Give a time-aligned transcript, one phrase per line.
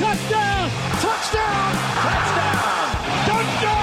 [0.00, 0.70] Touchdown!
[1.02, 1.72] Touchdown!
[3.26, 3.80] Touchdown!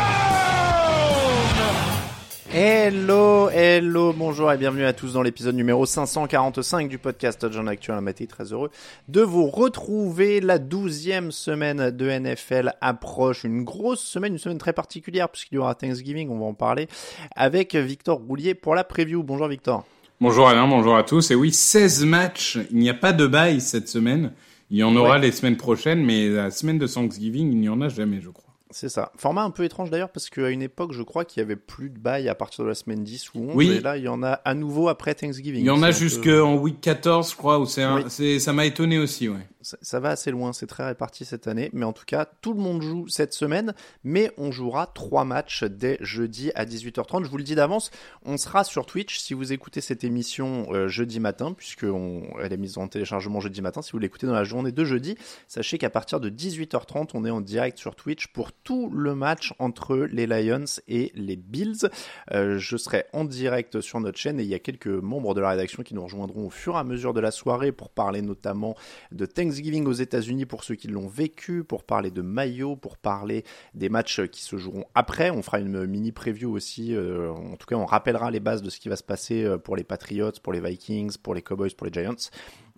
[2.51, 8.01] Hello, hello, bonjour et bienvenue à tous dans l'épisode numéro 545 du podcast Touchdown Actuel.
[8.01, 8.71] Maté, très heureux
[9.07, 10.41] de vous retrouver.
[10.41, 13.43] La douzième semaine de NFL approche.
[13.43, 16.87] Une grosse semaine, une semaine très particulière puisqu'il y aura Thanksgiving, on va en parler,
[17.35, 19.21] avec Victor Roulier pour la preview.
[19.21, 19.85] Bonjour Victor.
[20.19, 21.29] Bonjour Alain, bonjour à tous.
[21.29, 22.57] Et oui, 16 matchs.
[22.71, 24.31] Il n'y a pas de bail cette semaine.
[24.69, 25.19] Il y en aura Ouais.
[25.19, 28.43] les semaines prochaines, mais la semaine de Thanksgiving, il n'y en a jamais, je crois.
[28.69, 29.13] C'est ça.
[29.15, 31.89] Format un peu étrange d'ailleurs parce qu'à une époque, je crois qu'il y avait plus
[31.89, 33.55] de bail à partir de la semaine 10 ou 11.
[33.55, 33.69] Oui.
[33.71, 35.61] Et là, il y en a à nouveau après Thanksgiving.
[35.61, 38.39] Il y en a peu- jusqu'en week 14, je crois, où c'est un- Oui.
[38.41, 39.47] ça m'a étonné aussi, ouais.
[39.81, 42.59] Ça, va assez loin, c'est très réparti cette année, mais en tout cas, tout le
[42.59, 43.73] monde joue cette semaine,
[44.03, 47.25] mais on jouera trois matchs dès jeudi à 18h30.
[47.25, 47.91] Je vous le dis d'avance,
[48.23, 52.53] on sera sur Twitch si vous écoutez cette émission euh, jeudi matin, puisque on, elle
[52.53, 53.81] est mise en téléchargement jeudi matin.
[53.81, 55.17] Si vous l'écoutez dans la journée de jeudi,
[55.47, 59.53] sachez qu'à partir de 18h30, on est en direct sur Twitch pour tout le match
[59.59, 61.89] entre les Lions et les Bills.
[62.31, 65.41] Euh, je serai en direct sur notre chaîne et il y a quelques membres de
[65.41, 68.21] la rédaction qui nous rejoindront au fur et à mesure de la soirée pour parler
[68.21, 68.75] notamment
[69.11, 73.43] de Thanksgiving aux États-Unis pour ceux qui l'ont vécu, pour parler de maillot, pour parler
[73.73, 75.29] des matchs qui se joueront après.
[75.29, 76.95] On fera une mini preview aussi.
[76.95, 79.57] euh, en tout cas, on rappellera les bases de ce qui va se passer euh,
[79.57, 82.29] pour les Patriots, pour les Vikings, pour les Cowboys, pour les Giants.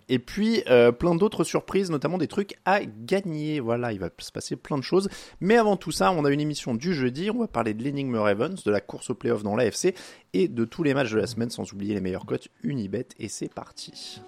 [0.10, 3.60] Et puis euh, plein d'autres surprises, notamment des trucs à gagner.
[3.60, 5.08] Voilà, il va se passer plein de choses.
[5.40, 7.30] Mais avant tout ça, on a une émission du jeudi.
[7.30, 9.94] On va parler de l'énigme Ravens, de la course au playoff dans l'AFC
[10.34, 13.08] et de tous les matchs de la semaine, sans oublier les meilleures cotes Unibet.
[13.20, 14.22] Et c'est parti.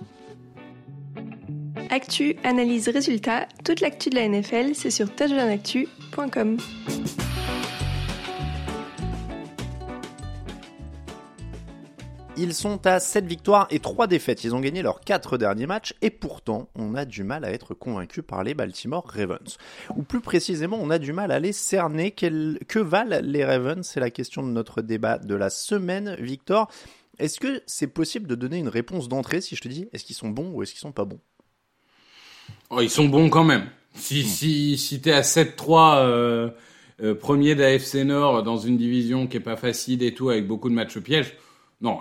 [1.93, 6.55] Actu, analyse, résultat, toute l'actu de la NFL, c'est sur touchdownactu.com.
[12.37, 14.45] Ils sont à 7 victoires et 3 défaites.
[14.45, 17.73] Ils ont gagné leurs 4 derniers matchs et pourtant, on a du mal à être
[17.73, 19.57] convaincu par les Baltimore Ravens.
[19.97, 22.11] Ou plus précisément, on a du mal à les cerner.
[22.11, 23.85] Que valent les Ravens?
[23.85, 26.15] C'est la question de notre débat de la semaine.
[26.19, 26.71] Victor,
[27.19, 30.15] est-ce que c'est possible de donner une réponse d'entrée si je te dis est-ce qu'ils
[30.15, 31.19] sont bons ou est-ce qu'ils sont pas bons?
[32.69, 33.67] Oh, ils sont bons quand même.
[33.95, 36.49] Si, si, si t'es à 7-3, euh,
[37.03, 40.69] euh, premier d'AFC Nord dans une division qui est pas facile et tout, avec beaucoup
[40.69, 41.35] de matchs pièges,
[41.81, 41.99] non,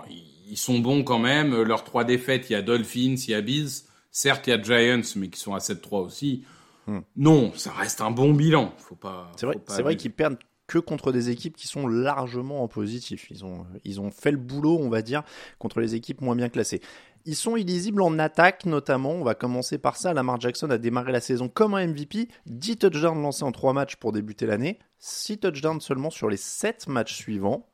[0.49, 1.53] ils sont bons quand même.
[1.53, 3.69] Euh, Leurs trois défaites, il y a Dolphins, il y a Bills.
[4.11, 6.43] Certes, il y a Giants, mais qui sont à 7-3 aussi.
[6.87, 6.99] Hmm.
[7.15, 8.73] Non, ça reste un bon bilan.
[8.77, 9.31] Faut pas.
[9.37, 10.37] C'est vrai, c'est vrai qu'ils perdent
[10.67, 13.27] que contre des équipes qui sont largement en positif.
[13.29, 15.23] Ils ont, ils ont fait le boulot, on va dire,
[15.59, 16.81] contre les équipes moins bien classées.
[17.25, 19.11] Ils sont illisibles en attaque, notamment.
[19.11, 20.13] On va commencer par ça.
[20.13, 22.27] Lamar Jackson a démarré la saison comme un MVP.
[22.47, 24.79] 10 touchdowns lancés en 3 matchs pour débuter l'année.
[24.99, 27.67] 6 touchdowns seulement sur les 7 matchs suivants.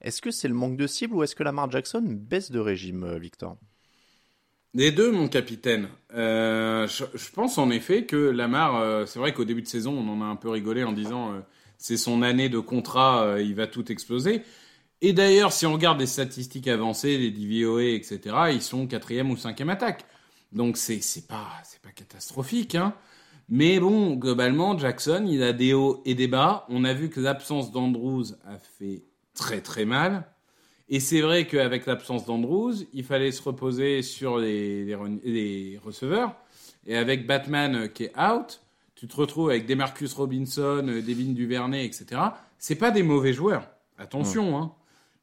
[0.00, 3.04] Est-ce que c'est le manque de cible ou est-ce que Lamar Jackson baisse de régime,
[3.04, 3.56] euh, Victor?
[4.74, 5.88] Les deux, mon capitaine.
[6.14, 10.08] Euh, je, pense en effet que Lamar, euh, c'est vrai qu'au début de saison, on
[10.12, 11.32] en a un peu rigolé en disant
[11.78, 14.42] c'est son année de contrat, il va tout exploser.
[15.00, 18.20] Et d'ailleurs, si on regarde les statistiques avancées, les DVOA, etc.,
[18.52, 20.06] ils sont quatrième ou cinquième attaque.
[20.52, 22.94] Donc c'est c'est pas c'est pas catastrophique, hein.
[23.48, 26.64] Mais bon, globalement, Jackson, il a des hauts et des bas.
[26.70, 29.04] On a vu que l'absence d'Andrews a fait
[29.34, 30.24] très très mal.
[30.88, 36.34] Et c'est vrai qu'avec l'absence d'Andrews, il fallait se reposer sur les, les, receveurs.
[36.86, 38.60] Et avec Batman qui est out,
[38.94, 42.20] tu te retrouves avec Demarcus Robinson, Devin Duvernay, etc.
[42.58, 43.68] C'est pas des mauvais joueurs.
[43.98, 44.72] Attention, hein.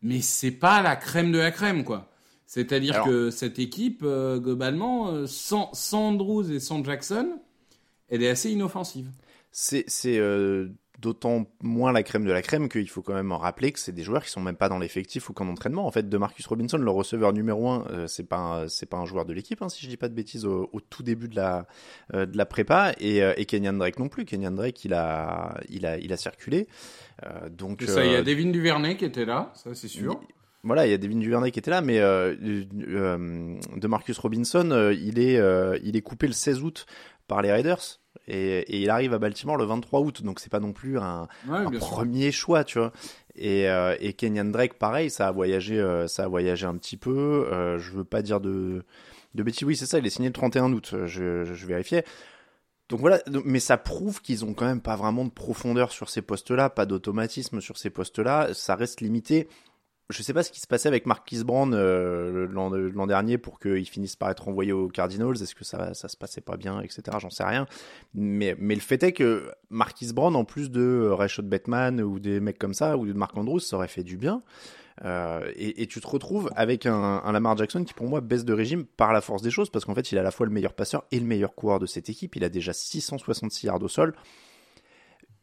[0.02, 2.12] Mais c'est pas la crème de la crème, quoi.
[2.46, 7.40] C'est-à-dire que cette équipe, euh, globalement, euh, sans, sans Andrews et sans Jackson,
[8.10, 9.10] elle est assez inoffensive.
[9.52, 10.68] C'est euh,
[11.02, 14.04] d'autant moins la crème de la crème qu'il faut quand même rappeler que c'est des
[14.04, 15.86] joueurs qui sont même pas dans l'effectif ou qu'en entraînement.
[15.86, 19.06] En fait, de Marcus Robinson, le receveur numéro un, euh, c'est pas c'est pas un
[19.06, 21.66] joueur de l'équipe, hein, si je dis pas de bêtises, au, tout début de la
[22.14, 24.26] euh, de la prépa, et, euh, et Kenyan Drake non plus.
[24.26, 26.68] Kenyan Drake, il a il a il a circulé.
[27.50, 30.22] donc ça, il y a Devin Duvernay qui était là, ça c'est sûr.
[30.64, 35.40] Voilà, il y a Devin Duvernay qui était là, mais de Marcus Robinson, il est
[35.84, 36.86] il est coupé le 16 août
[37.28, 38.01] par les Raiders.
[38.28, 41.28] Et, il arrive à Baltimore le 23 août, donc c'est pas non plus un,
[41.80, 42.92] premier choix, tu vois.
[43.36, 46.98] Et, euh, et, Kenyan Drake, pareil, ça a voyagé, euh, ça a voyagé un petit
[46.98, 47.48] peu.
[47.52, 48.84] Euh, je veux pas dire de,
[49.36, 49.64] de bêtises.
[49.64, 50.96] Oui, c'est ça, il est signé le 31 août.
[51.06, 52.04] Je, je vérifiais.
[52.90, 56.22] Donc voilà, mais ça prouve qu'ils ont quand même pas vraiment de profondeur sur ces
[56.22, 58.50] postes-là, pas d'automatisme sur ces postes-là.
[58.54, 59.48] Ça reste limité
[60.10, 63.88] je sais pas ce qui se passait avec Marquis Brown euh, l'an dernier pour qu'il
[63.88, 65.42] finisse par être envoyé aux Cardinals.
[65.42, 67.18] Est-ce que ça, ça se passait pas bien, etc.
[67.20, 67.66] J'en sais rien.
[68.14, 72.60] Mais, le fait est que Marquis Brown, en plus de Rashad Batman ou des mecs
[72.60, 74.42] comme ça, ou de Mark Andrews, ça aurait fait du bien.
[75.04, 78.86] Euh, et, tu te retrouves avec un, Lamar Jackson qui pour moi baisse de régime
[78.86, 80.74] par la force des choses parce qu'en fait il a à la fois le meilleur
[80.74, 82.36] passeur et le meilleur coureur de cette équipe.
[82.36, 84.14] Il a déjà 666 yards au sol.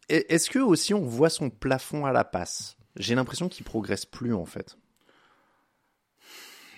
[0.09, 2.78] Est-ce que aussi on voit son plafond à la passe?
[2.99, 4.77] J'ai l'impression qu'il progresse plus en fait.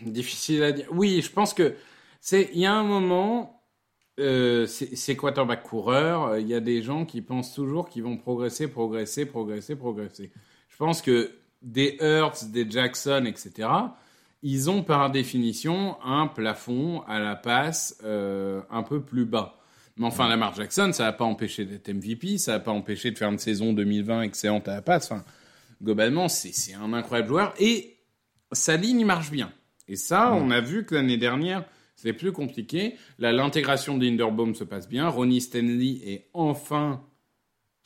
[0.03, 0.87] Difficile à dire.
[0.93, 1.75] Oui, je pense que
[2.21, 2.51] c'est.
[2.55, 3.63] Il y a un moment,
[4.19, 6.39] euh, c'est quarterback coureur.
[6.39, 10.33] Il y a des gens qui pensent toujours qu'ils vont progresser, progresser, progresser, progresser.
[10.69, 11.33] Je pense que
[11.63, 13.69] des Hurts, des Jackson, etc.
[14.43, 19.59] Ils ont par définition un plafond à la passe euh, un peu plus bas.
[19.97, 23.19] Mais enfin, Lamar Jackson, ça n'a pas empêché d'être MVP, ça n'a pas empêché de
[23.19, 25.13] faire une saison 2020 excellente à la passe.
[25.13, 25.23] Enfin,
[25.83, 27.55] globalement, c'est un incroyable joueur.
[27.59, 27.99] Et
[28.53, 29.53] sa ligne marche bien.
[29.89, 31.65] Et ça, on a vu que l'année dernière,
[31.97, 32.95] c'est plus compliqué.
[33.19, 35.09] Là, l'intégration d'Inderbaum se passe bien.
[35.09, 37.03] Ronnie Stanley est enfin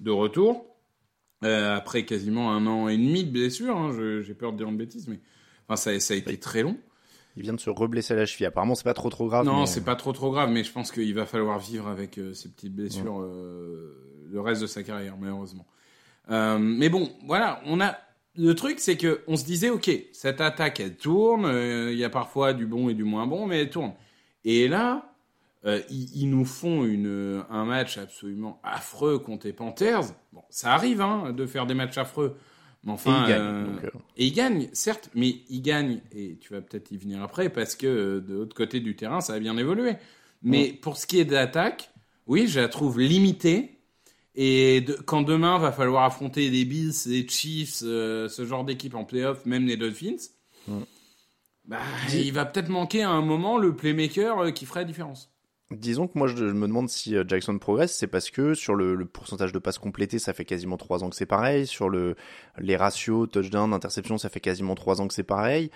[0.01, 0.67] de retour.
[1.45, 3.77] Euh, après quasiment un an et demi de blessure.
[3.77, 3.91] Hein.
[4.23, 5.21] J'ai peur de dire une bêtise, mais
[5.69, 6.79] enfin, ça, ça a été très long.
[7.37, 8.47] Il vient de se reblesser la cheville.
[8.47, 9.45] Apparemment, c'est pas trop trop grave.
[9.45, 12.33] Non, c'est pas trop trop grave, mais je pense qu'il va falloir vivre avec euh,
[12.33, 15.67] ces petites blessures euh, le reste de sa carrière, malheureusement.
[16.31, 17.97] Euh, mais bon, voilà, on a
[18.37, 21.45] le truc, c'est que on se disait, ok, cette attaque, elle tourne.
[21.47, 23.93] Euh, il y a parfois du bon et du moins bon, mais elle tourne.
[24.45, 25.15] Et là,
[25.65, 30.03] euh, ils, nous font une, un match absolument affreux contre les Panthers.
[30.33, 32.37] Bon, ça arrive hein, de faire des matchs affreux.
[32.83, 33.27] Mais enfin,
[34.19, 37.77] et ils gagnent, certes, mais ils gagnent, et tu vas peut-être y venir après, parce
[37.77, 39.95] que de l'autre côté du terrain, ça a bien évolué.
[40.43, 41.91] Mais pour ce qui est de l'attaque,
[42.27, 43.74] oui, je la trouve limitée.
[44.35, 49.05] Et quand demain va falloir affronter les Bills, les Chiefs, euh, ce genre d'équipe en
[49.05, 50.17] playoff, même les Dolphins,
[51.67, 51.79] bah,
[52.13, 55.31] il va peut-être manquer à un moment le playmaker euh, qui ferait la différence.
[55.71, 59.07] Disons que moi je, me demande si euh, Jackson progresse, c'est parce que sur le,
[59.07, 61.67] pourcentage de passes complétées, ça fait quasiment 3 ans que c'est pareil.
[61.67, 62.17] Sur le,
[62.59, 65.71] les ratios touchdown, interception, ça fait quasiment 3 ans que c'est pareil.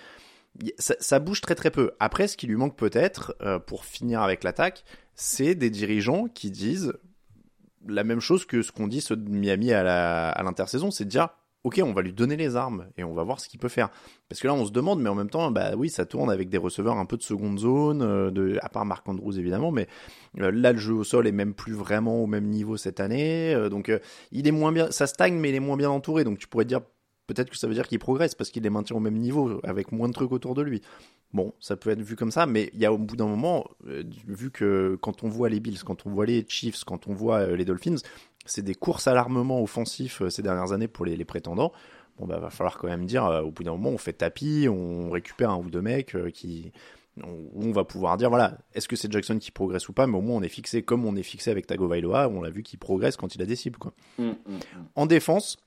[0.79, 1.91] Ça, ça, bouge très très peu.
[1.99, 3.37] Après, ce qui lui manque peut-être,
[3.67, 6.93] pour finir avec l'attaque, c'est des dirigeants qui disent
[7.87, 11.29] la même chose que ce qu'on dit ceux de Miami à l'intersaison, c'est de dire
[11.63, 13.89] ok, on va lui donner les armes et on va voir ce qu'il peut faire.
[14.29, 16.49] Parce que là, on se demande, mais en même temps, bah oui, ça tourne avec
[16.49, 19.87] des receveurs un peu de seconde zone, euh, de, à part Marc Andrews évidemment, mais
[20.39, 23.53] euh, là, le jeu au sol est même plus vraiment au même niveau cette année.
[23.53, 23.91] Euh, donc,
[24.31, 26.23] il est moins bien, ça stagne, mais il est moins bien entouré.
[26.23, 26.81] Donc, tu pourrais dire
[27.29, 29.91] peut-être que ça veut dire qu'il progresse parce qu'il les maintient au même niveau avec
[29.91, 30.81] moins de trucs autour de lui.
[31.31, 33.65] Bon, ça peut être vu comme ça, mais il y a au bout d'un moment,
[33.87, 37.13] euh, vu que quand on voit les Bills, quand on voit les Chiefs, quand on
[37.13, 37.97] voit euh, les Dolphins,
[38.45, 41.71] c'est des courses à l'armement offensif euh, ces dernières années pour les, prétendants.
[42.17, 45.11] Bon, bah, va falloir quand même dire, au bout d'un moment, on fait tapis, on
[45.11, 46.71] récupère un ou deux mecs qui,
[47.23, 50.21] on, va pouvoir dire, voilà, est-ce que c'est Jackson qui progresse ou pas, mais au
[50.21, 53.15] moins on est fixé comme on est fixé avec Tagovailoa, on l'a vu qu'il progresse
[53.15, 53.93] quand il a des cibles, quoi.
[54.17, 54.59] Mmh, mmh, mmh.
[54.95, 55.57] En défense,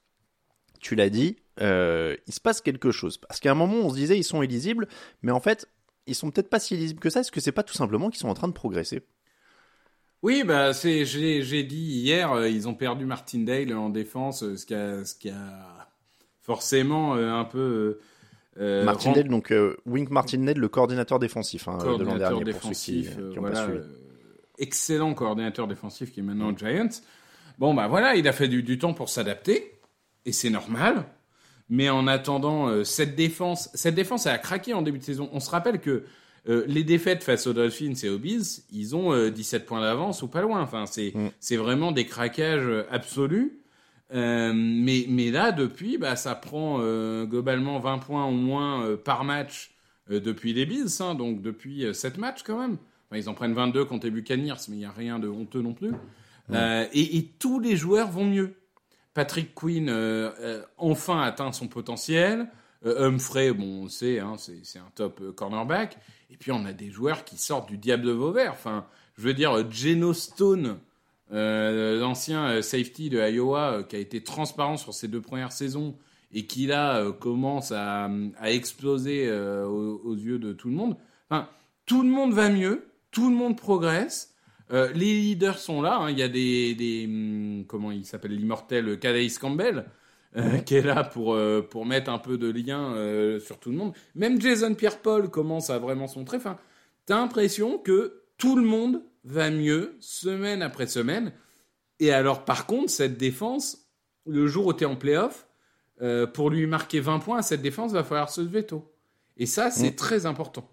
[0.81, 3.19] tu l'as dit, euh, il se passe quelque chose.
[3.19, 4.89] Parce qu'à un moment, on se disait, ils sont illisibles,
[5.23, 5.69] mais en fait,
[6.07, 7.21] ils sont peut-être pas si illisibles que ça.
[7.21, 9.03] Est-ce que c'est pas tout simplement qu'ils sont en train de progresser?
[10.23, 14.67] Oui, bah c'est, j'ai, dit hier, euh, ils ont perdu Martindale en défense, euh, ce
[14.67, 15.89] qui a, ce qui a
[16.41, 17.99] forcément un peu.
[18.57, 19.53] Martindale, donc
[19.87, 23.65] Wink Martindale, le coordinateur défensif hein, de l'an dernier, pour ceux qui, qui ont pas
[23.65, 23.81] suivi
[24.59, 27.03] excellent coordinateur défensif qui est maintenant aux Giants.
[27.59, 29.79] Bon, bah voilà, il a fait du, du temps pour s'adapter,
[30.25, 31.05] et c'est normal.
[31.75, 35.31] Mais en attendant, euh, cette défense, cette défense, elle a craqué en début de saison.
[35.33, 36.05] On se rappelle que
[36.49, 40.21] euh, les défaites face aux Dolphins et aux Bills, ils ont euh, 17 points d'avance
[40.23, 40.61] ou pas loin.
[40.61, 41.31] Enfin, c'est Mm.
[41.41, 43.59] c'est vraiment des craquages euh, absolus.
[44.13, 48.97] Euh, mais, mais là, depuis, bah, ça prend euh, globalement 20 points au moins euh,
[48.99, 49.71] par match
[50.11, 52.77] euh, depuis les Bills, hein, donc depuis euh, 7 matchs quand même.
[53.09, 55.63] Enfin, ils en prennent 22 contre les Buccaneers, mais il n'y a rien de honteux
[55.63, 55.93] non plus.
[56.53, 58.53] Euh, et, et tous les joueurs vont mieux.
[59.15, 62.49] Patrick Quinn euh, euh, enfin atteint son potentiel.
[62.85, 65.99] Euh, Humphrey, bon, on sait, hein, c'est un top cornerback.
[66.31, 68.53] Et puis on a des joueurs qui sortent du diable de Vauvert.
[68.53, 70.79] Enfin, je veux dire, Geno Stone,
[71.31, 75.97] l'ancien safety de Iowa, qui a été transparent sur ses deux premières saisons
[76.33, 78.11] et qui là commence à,
[78.45, 80.97] exploser aux, aux yeux de tout le monde.
[81.31, 81.49] Enfin,
[81.85, 84.32] tout le monde va mieux, tout le monde progresse.
[84.71, 85.97] Euh, les leaders sont là.
[85.99, 86.11] hein.
[86.11, 89.87] Il y a des, des hum, comment il s'appelle l'immortel Calais Campbell
[90.37, 92.95] euh, qui est là pour euh, pour mettre un peu de lien
[93.41, 93.93] sur tout le monde.
[94.15, 96.37] Même Jason Pierre-Paul commence à vraiment se montrer.
[96.39, 96.59] Enfin,
[97.07, 101.33] t'as l'impression que tout le monde va mieux semaine après semaine.
[102.01, 103.87] Et alors, par contre, cette défense,
[104.27, 105.47] le jour où t'es en playoff,
[106.35, 108.93] pour lui marquer 20 points à cette défense, va falloir se lever tôt.
[109.37, 109.97] Et ça, c'est Mm.
[109.97, 110.69] très important.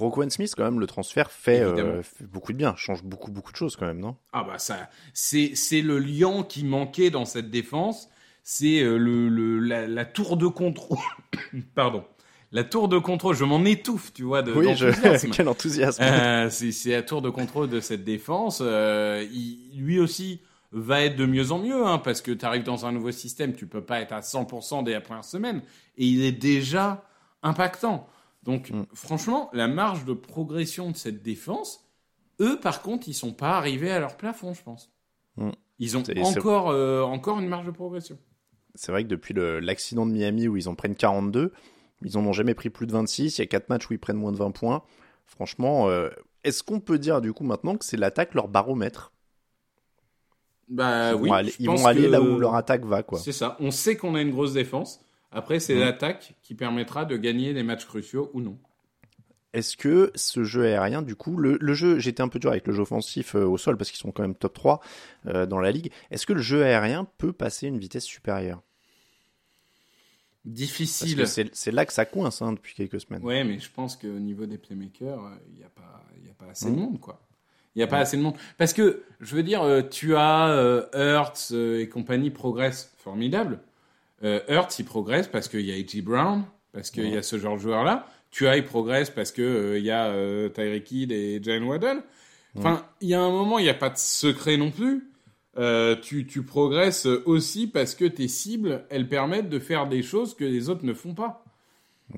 [0.00, 3.52] Roquan Smith, quand même, le transfert fait, euh, fait beaucoup de bien, change beaucoup, beaucoup
[3.52, 4.16] de choses quand même, non?
[4.32, 8.08] Ah bah ça, c'est c'est le lion qui manquait dans cette défense.
[8.42, 10.98] C'est euh, le, le la, la tour de contrôle.
[11.74, 12.04] Pardon.
[12.52, 13.36] La tour de contrôle.
[13.36, 14.88] Je m'en étouffe, tu vois, de Oui, je...
[15.30, 18.60] quel enthousiasme Euh, c'est c'est la tour de contrôle de cette défense.
[18.60, 20.40] Euh, il- lui aussi
[20.72, 23.54] va être de mieux en mieux, hein, parce que tu arrives dans un nouveau système,
[23.54, 25.62] tu peux pas être à 100% dès la première semaine,
[25.98, 27.04] et il est déjà
[27.42, 28.08] impactant.
[28.42, 28.84] Donc, Mm.
[28.94, 31.86] franchement, la marge de progression de cette défense,
[32.40, 34.90] eux, par contre, ils sont pas arrivés à leur plafond, je pense.
[35.36, 35.50] Mm.
[35.78, 38.18] Ils ont encore, euh, encore une marge de progression.
[38.74, 41.52] C'est vrai que depuis l'accident de Miami où ils en prennent 42,
[42.02, 43.38] ils en ont jamais pris plus de 26.
[43.38, 44.82] Il y a 4 matchs où ils prennent moins de 20 points.
[45.26, 46.08] Franchement, euh,
[46.44, 49.12] est-ce qu'on peut dire du coup maintenant que c'est l'attaque leur baromètre?
[50.68, 53.18] Bah Ils vont oui, aller, je ils vont aller là où leur attaque va, quoi.
[53.18, 53.56] C'est ça.
[53.60, 55.00] On sait qu'on a une grosse défense.
[55.32, 55.80] Après, c'est Mm.
[55.80, 58.58] l'attaque qui permettra de gagner des matchs cruciaux ou non.
[59.52, 62.66] Est-ce que ce jeu aérien, du coup, le, le jeu, j'étais un peu dur avec
[62.68, 64.80] le jeu offensif euh, au sol parce qu'ils sont quand même top 3
[65.26, 65.90] euh, dans la ligue.
[66.12, 68.62] Est-ce que le jeu aérien peut passer une vitesse supérieure?
[70.44, 71.26] Difficile.
[71.52, 73.22] c'est là que ça coince hein, depuis quelques semaines.
[73.22, 76.50] Ouais, mais je pense qu'au niveau des playmakers, il n'y a, pas- y a pas
[76.50, 76.76] assez de Mhm.
[76.80, 77.20] monde, quoi.
[77.74, 78.36] Il n'y a pas assez de monde.
[78.56, 83.60] Parce que, je veux dire, euh, tu as euh, euh, et compagnie progressent formidable.
[84.22, 86.02] Euh, Hurts, il progresse parce qu'il y a A.J.
[86.02, 88.06] Brown, parce qu'il y a ce genre de joueur-là.
[88.30, 92.02] Tu as, il progresse parce qu'il il y a euh, Tyreek Hill et Jalen Waddell.
[92.56, 95.08] Enfin, il y a un moment, il n'y a pas de secret non plus.
[95.58, 100.34] Euh, tu, tu progresses aussi parce que tes cibles, elles permettent de faire des choses
[100.34, 101.44] que les autres ne font pas.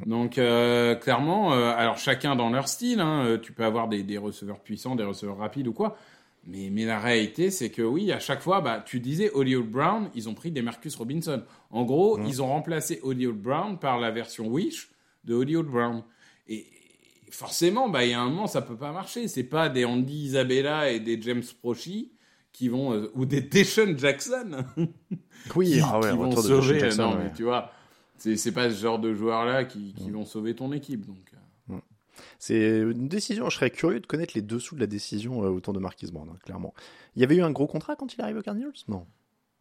[0.07, 4.03] Donc euh, clairement, euh, alors chacun dans leur style, hein, euh, tu peux avoir des,
[4.03, 5.97] des receveurs puissants, des receveurs rapides ou quoi,
[6.47, 10.11] mais, mais la réalité c'est que oui, à chaque fois, bah, tu disais Hollywood Brown,
[10.15, 11.43] ils ont pris des Marcus Robinson.
[11.71, 14.91] En gros, ils ont remplacé Hollywood Brown par la version Wish
[15.25, 16.03] de Hollywood Brown.
[16.49, 16.67] Et
[17.31, 19.29] forcément, bah, il y a un moment, ça peut pas marcher.
[19.29, 22.13] C'est pas des Andy Isabella et des James Prochy
[22.53, 24.65] qui vont, euh, ou des Deshaun Jackson
[25.57, 26.75] Oui, qui, ah ouais, qui vont sauver.
[26.75, 27.25] Deshaun Jackson, non, ouais.
[27.25, 27.73] mais tu vois,
[28.17, 31.07] c'est pas ce genre de joueurs-là qui, qui vont sauver ton équipe.
[31.07, 31.32] Donc.
[32.39, 33.49] C'est une décision.
[33.51, 36.29] Je serais curieux de connaître les dessous de la décision euh, autour de Marquis Brown,
[36.33, 36.75] hein, clairement.
[37.17, 38.73] Il y avait eu un gros contrat quand il arrive au Cardinals?
[38.89, 39.07] Non.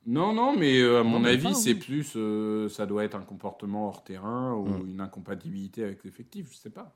[0.07, 3.87] Non, non, mais euh, à mon avis, c'est plus, euh, ça doit être un comportement
[3.87, 4.89] hors terrain ou Mm.
[4.89, 6.95] une incompatibilité avec l'effectif, je sais pas.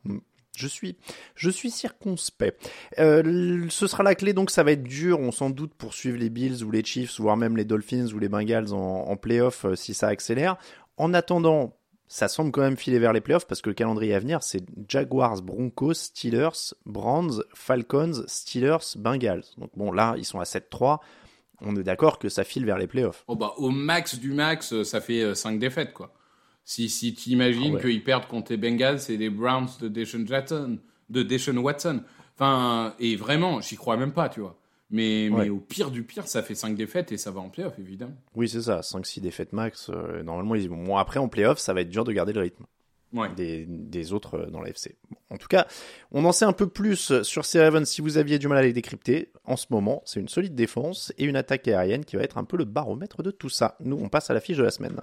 [0.58, 0.96] Je suis,
[1.36, 2.68] je suis circonspect.
[2.98, 6.18] Euh, ce sera la clé, donc ça va être dur, on s'en doute, pour suivre
[6.18, 9.66] les Bills ou les Chiefs, voire même les Dolphins ou les Bengals en, en playoff
[9.76, 10.56] si ça accélère.
[10.98, 14.20] En attendant, ça semble quand même filer vers les playoffs parce que le calendrier à
[14.20, 19.44] venir, c'est Jaguars, Broncos, Steelers, Browns, Falcons, Steelers, Bengals.
[19.58, 21.00] Donc bon, là, ils sont à 7-3.
[21.62, 23.24] On est d'accord que ça file vers les playoffs.
[23.28, 26.14] Oh, bah, au max du max, euh, ça fait 5 défaites, quoi.
[26.64, 27.82] Si, si tu imagines Ah ouais.
[27.82, 32.02] qu'ils perdent contre les Bengals et les Browns de Deshaun Jackson, de Deshaun Watson.
[32.36, 34.58] Enfin, et vraiment, j'y crois même pas, tu vois.
[34.92, 35.44] Mais, Ouais.
[35.46, 38.16] mais au pire du pire, ça fait 5 défaites et ça va en playoff, évidemment.
[38.36, 39.90] Oui, c'est ça, 5-6 défaites max.
[39.90, 40.70] euh, normalement, ils.
[40.70, 42.66] Bon, après, en playoff, ça va être dur de garder le rythme.
[43.14, 43.30] Ouais.
[43.34, 44.98] des, des autres euh, dans la FC.
[45.10, 45.68] Bon, en tout cas,
[46.12, 48.62] on en sait un peu plus sur ces Ravens si vous aviez du mal à
[48.62, 49.32] les décrypter.
[49.46, 52.44] En ce moment, c'est une solide défense et une attaque aérienne qui va être un
[52.44, 53.78] peu le baromètre de tout ça.
[53.80, 55.00] Nous, on passe à la fiche de la semaine.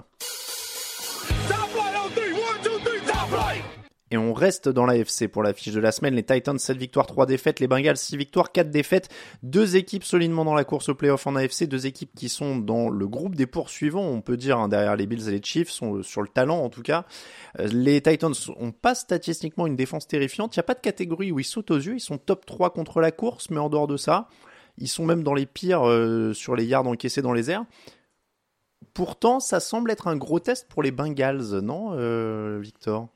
[4.12, 6.14] Et on reste dans la FC pour la fiche de la semaine.
[6.14, 7.60] Les Titans, 7 victoires, 3 défaites.
[7.60, 9.08] Les Bengals, 6 victoires, 4 défaites.
[9.42, 11.64] Deux équipes solidement dans la course au playoff en AFC.
[11.64, 15.06] Deux équipes qui sont dans le groupe des poursuivants, on peut dire, hein, derrière les
[15.06, 17.06] Bills et les Chiefs, sont sur le talent en tout cas.
[17.58, 20.54] Euh, les Titans ont pas statistiquement une défense terrifiante.
[20.54, 21.94] Il n'y a pas de catégorie où ils sautent aux yeux.
[21.94, 24.28] Ils sont top 3 contre la course, mais en dehors de ça,
[24.76, 27.64] ils sont même dans les pires euh, sur les yards encaissés dans les airs.
[28.92, 33.08] Pourtant, ça semble être un gros test pour les Bengals, non, euh, Victor?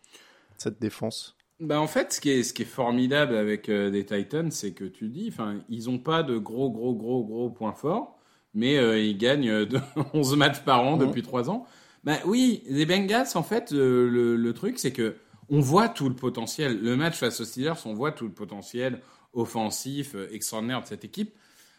[0.59, 4.05] Cette défense bah en fait, ce qui est, ce qui est formidable avec euh, les
[4.05, 7.73] Titans, c'est que tu dis, enfin, ils n'ont pas de gros, gros, gros, gros points
[7.73, 8.19] forts,
[8.53, 9.81] mais euh, ils gagnent de
[10.13, 11.65] 11 matchs par an depuis 3 ans.
[12.05, 15.17] Bah oui, les Bengals, en fait, le, le, truc, c'est que
[15.49, 16.79] on voit tout le potentiel.
[16.83, 19.01] Le match face aux Steelers, on voit tout le potentiel
[19.33, 21.35] offensif extraordinaire de cette équipe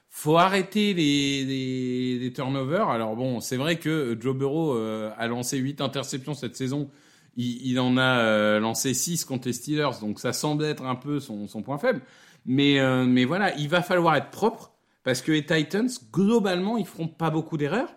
[0.09, 2.89] faut arrêter les, les, les, turnovers.
[2.89, 6.89] Alors bon, c'est vrai que Joe Burrow euh, a lancé 8 interceptions cette saison.
[7.37, 10.95] Il, il en a euh, lancé 6 contre les Steelers, donc ça semble être un
[10.95, 12.01] peu son, son point faible.
[12.45, 16.85] Mais, euh, mais voilà, il va falloir être propre parce que les Titans, globalement, ils
[16.85, 17.95] feront pas beaucoup d'erreurs.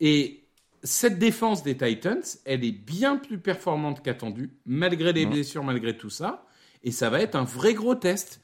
[0.00, 0.44] Et
[0.82, 6.10] cette défense des Titans, elle est bien plus performante qu'attendue, malgré les blessures, malgré tout
[6.10, 6.44] ça.
[6.82, 8.40] Et ça va être un vrai gros test.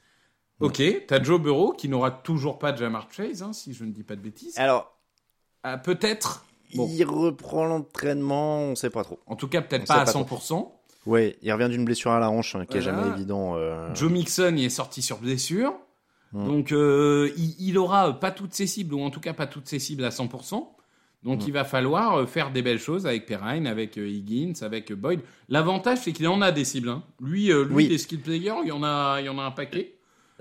[0.59, 3.91] Ok, t'as Joe Burrow qui n'aura toujours pas de Jamar Chase, hein, si je ne
[3.91, 4.57] dis pas de bêtises.
[4.59, 4.97] Alors,
[5.63, 6.45] ah, peut-être.
[6.73, 9.19] Il reprend l'entraînement, on sait pas trop.
[9.27, 10.67] En tout cas, peut-être pas à 100%.
[11.05, 13.55] Oui, il revient d'une blessure à la hanche, hein, qui est jamais évident.
[13.55, 13.93] Euh.
[13.95, 15.73] Joe Mixon il est sorti sur blessure.
[16.31, 16.45] Hmm.
[16.45, 19.67] Donc, euh, il, il, aura pas toutes ses cibles, ou en tout cas pas toutes
[19.67, 20.65] ses cibles à 100%.
[21.23, 21.45] Donc, hmm.
[21.47, 25.21] il va falloir euh, faire des belles choses avec Perrine, avec Higgins, avec Boyd.
[25.49, 26.89] L'avantage, c'est qu'il en a des cibles.
[26.89, 27.03] Hein.
[27.19, 27.87] Lui, lui oui.
[27.87, 29.95] les skill players, il y en a, il y en a un paquet.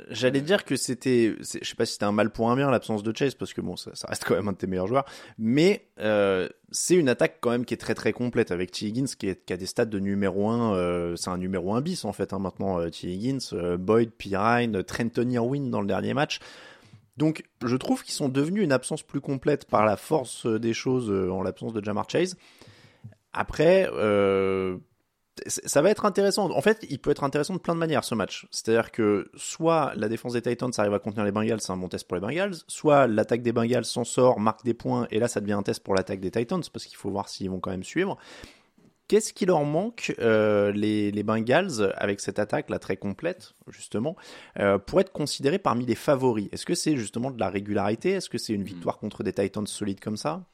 [0.09, 3.03] J'allais dire que c'était, je sais pas si c'était un mal pour un bien l'absence
[3.03, 5.05] de Chase parce que bon, ça, reste quand même un de tes meilleurs joueurs,
[5.39, 8.87] mais euh, c'est une attaque quand même qui est très très complète avec T.
[8.87, 12.13] Higgins qui, a des stats de numéro 1, euh, c'est un numéro 1 bis en
[12.13, 13.09] fait hein, maintenant euh, T.
[13.09, 16.39] Higgins, euh, Boyd, Pirine, Trenton Irwin dans le dernier match.
[17.17, 21.11] Donc je trouve qu'ils sont devenus une absence plus complète par la force des choses
[21.11, 22.37] en l'absence de Jamar Chase.
[23.33, 23.89] Après,
[25.47, 26.51] ça va être intéressant.
[26.51, 28.47] En fait, il peut être intéressant de plein de manières ce match.
[28.51, 31.89] C'est-à-dire que soit la défense des Titans arrive à contenir les Bengals, c'est un bon
[31.89, 35.29] test pour les Bengals, soit l'attaque des Bengals s'en sort, marque des points, et là
[35.29, 37.71] ça devient un test pour l'attaque des Titans, parce qu'il faut voir s'ils vont quand
[37.71, 38.19] même suivre.
[39.09, 44.15] Qu'est-ce qui leur manque, euh, les, les, Bengals, avec cette attaque là très complète, justement,
[44.61, 46.49] euh, pour être considérés parmi les favoris?
[46.53, 48.11] Est-ce que c'est justement de la régularité?
[48.11, 50.45] Est-ce que c'est une victoire contre des Titans solides comme ça?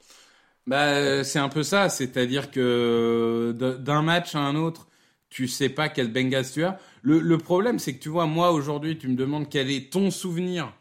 [0.67, 4.87] Bah, c'est un peu ça, c'est-à-dire que d'un match à un autre,
[5.29, 6.79] tu sais pas quel Bengals tu as.
[7.01, 10.11] Le, le problème, c'est que tu vois, moi aujourd'hui, tu me demandes quel est ton
[10.11, 10.73] souvenir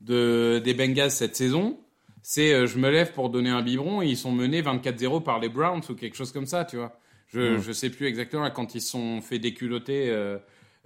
[0.00, 1.78] de, des Bengals cette saison.
[2.22, 5.38] C'est euh, je me lève pour donner un biberon et ils sont menés 24-0 par
[5.38, 6.98] les Browns ou quelque chose comme ça, tu vois.
[7.28, 7.62] Je, mmh.
[7.62, 10.38] je sais plus exactement quand ils sont fait déculoter euh,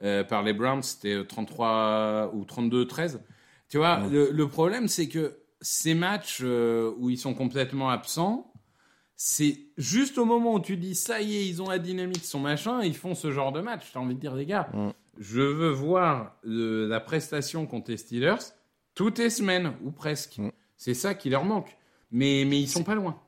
[0.03, 3.21] euh, par les Browns, c'était 33 ou 32-13.
[3.69, 4.13] Tu vois, mmh.
[4.13, 8.53] le, le, problème, c'est que ces matchs euh, où ils sont complètement absents,
[9.17, 12.41] c'est juste au moment où tu dis ça y est, ils ont la dynamique, son
[12.41, 13.91] machin, ils font ce genre de match.
[13.93, 14.91] T'as envie de dire, les gars, mm.
[15.19, 18.55] je veux voir la prestation contre les Steelers
[18.95, 20.39] toutes les semaines, ou presque.
[20.39, 20.51] Mm.
[20.77, 21.77] C'est ça qui leur manque.
[22.11, 23.21] Mais, mais ils sont pas loin.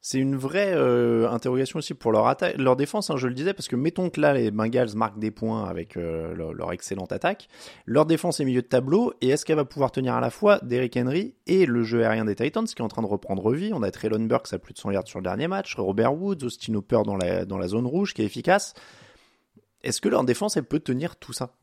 [0.00, 3.66] C'est une vraie euh, interrogation aussi pour leur, leur défense, hein, je le disais, parce
[3.66, 7.48] que mettons que là, les Bengals marquent des points avec euh, leur, excellente attaque.
[7.84, 10.60] Leur défense est milieu de tableau, et est-ce qu'elle va pouvoir tenir à la fois
[10.62, 13.72] Derrick Henry et le jeu aérien des Titans, qui est en train de reprendre vie?
[13.74, 16.44] On a Traylon Burks à plus de 100 yards sur le dernier match, Robert Woods,
[16.44, 18.74] Austin Hooper dans dans la zone rouge, qui est efficace.
[19.82, 21.54] Est-ce que leur défense, elle peut tenir tout ça?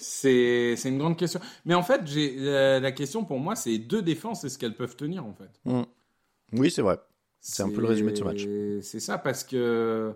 [0.00, 1.40] C'est une grande question.
[1.64, 2.36] Mais en fait, j'ai
[2.80, 5.82] la, question pour moi, c'est deux défenses, est-ce qu'elles peuvent tenir en fait mmh.
[6.54, 6.98] Oui, c'est vrai.
[7.40, 8.46] C'est un peu le résumé de ce match.
[8.82, 10.12] C'est ça parce que,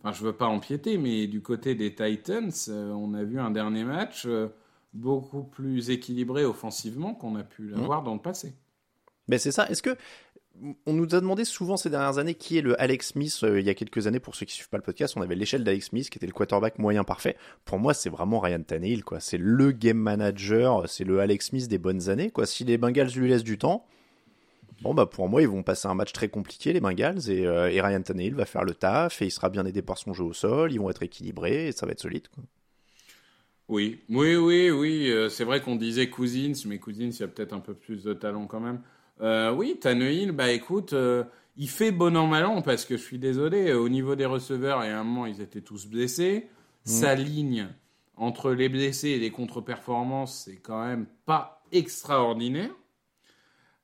[0.00, 3.50] enfin, je veux pas empiéter, mais du côté des Titans, euh, on a vu un
[3.50, 4.48] dernier match euh,
[4.92, 8.04] beaucoup plus équilibré offensivement qu'on a pu l'avoir mmh.
[8.04, 8.54] dans le passé.
[9.28, 9.68] Mais c'est ça.
[9.68, 9.96] Est-ce que
[10.86, 13.38] on nous a demandé souvent ces dernières années qui est le Alex Smith.
[13.42, 15.34] Euh, il y a quelques années, pour ceux qui suivent pas le podcast, on avait
[15.34, 17.36] l'échelle d'Alex Smith qui était le quarterback moyen parfait.
[17.64, 19.20] Pour moi, c'est vraiment Ryan Tannehill, quoi.
[19.20, 22.46] C'est le game manager, c'est le Alex Smith des bonnes années, quoi.
[22.46, 23.86] Si les Bengals lui laissent du temps,
[24.82, 27.66] bon bah pour moi, ils vont passer un match très compliqué, les Bengals, et, euh,
[27.66, 30.32] Ryan Tannehill va faire le taf et il sera bien aidé par son jeu au
[30.32, 30.72] sol.
[30.72, 32.26] Ils vont être équilibrés et ça va être solide.
[33.68, 35.10] Oui, oui, oui, oui.
[35.10, 38.02] Euh, c'est vrai qu'on disait Cousins, mais Cousins, il y a peut-être un peu plus
[38.02, 38.80] de talent quand même.
[39.20, 41.24] Euh, oui, Tannehill, bah écoute, euh,
[41.56, 44.26] il fait bon an mal an parce que je suis désolé, euh, au niveau des
[44.26, 46.48] receveurs, et à un moment, ils étaient tous blessés.
[46.86, 46.90] Mm.
[46.90, 47.68] Sa ligne
[48.16, 52.70] entre les blessés et les contre-performances, c'est quand même pas extraordinaire.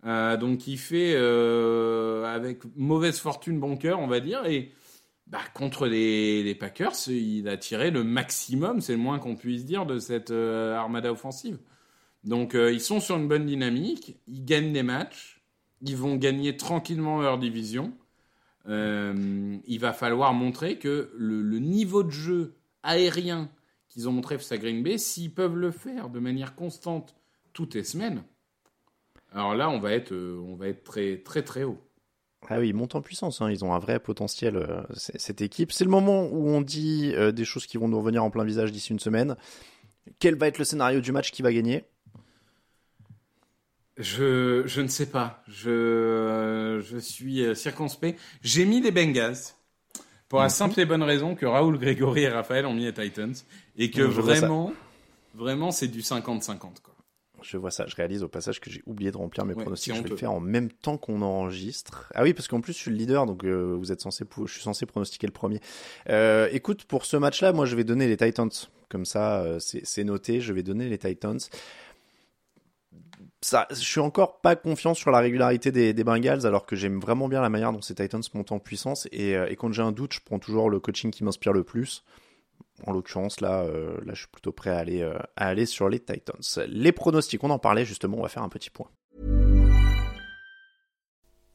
[0.05, 4.44] donc il fait avec mauvaise fortune bon cœur, on va dire.
[4.47, 4.73] Et
[5.29, 9.64] bah, contre les, les, Packers, il a tiré le maximum, c'est le moins qu'on puisse
[9.64, 11.59] dire, de cette armada offensive.
[12.25, 15.43] Donc euh, ils sont sur une bonne dynamique, ils gagnent des matchs,
[15.83, 17.93] ils vont gagner tranquillement leur division.
[18.67, 23.51] Euh, il va falloir montrer que le, niveau de jeu aérien
[23.89, 27.15] qu'ils ont montré face à Green Bay, s'ils peuvent le faire de manière constante
[27.53, 28.23] toutes les semaines,
[29.33, 31.79] alors là on va être, on va être très très très haut.
[32.49, 33.51] Ah oui, ils montent en puissance, hein.
[33.51, 35.73] ils ont un vrai potentiel, euh, cette équipe.
[35.73, 38.45] C'est le moment où on dit euh, des choses qui vont nous revenir en plein
[38.45, 39.37] visage d'ici une semaine.
[40.19, 41.85] Quel va être le scénario du match qui va gagner?
[43.97, 45.43] Je, je ne sais pas.
[45.49, 48.19] Je, euh, je suis circonspect.
[48.43, 49.37] J'ai mis les Bengals
[50.29, 50.51] pour la mhm.
[50.51, 53.35] simple et bonne raison que Raoul, Grégory et Raphaël ont mis les Titans
[53.77, 54.73] et que vraiment,
[55.35, 56.59] vraiment, c'est du 50-50.
[56.59, 56.95] Quoi.
[57.45, 57.85] Je vois ça.
[57.87, 59.95] Je réalise au passage que j'ai oublié de remplir mes pronostics.
[59.95, 62.11] Je vais le faire en même temps qu'on enregistre.
[62.15, 64.53] Ah oui, parce qu'en plus je suis le leader, donc euh, vous êtes censé, je
[64.53, 65.61] suis censé pronostiquer le premier.
[66.09, 68.51] Euh, écoute, pour ce match-là, moi je vais donner les Titans.
[68.89, 70.41] Comme ça, euh, c'est noté.
[70.41, 71.39] Je vais donner les Titans.
[73.71, 77.41] Je suis encore pas confiant sur la régularité des, Bengals, alors que j'aime vraiment bien
[77.41, 79.07] la manière dont ces Titans montent en puissance.
[79.13, 82.05] Et, et quand j'ai un doute, je prends toujours le coaching qui m'inspire le plus
[82.87, 86.01] en l'occurrence, là, euh, je suis plutôt prêt à aller, euh, à aller sur les
[86.01, 86.67] Titans.
[86.69, 88.89] Les pronostics, on en parlait justement, on va faire un petit point.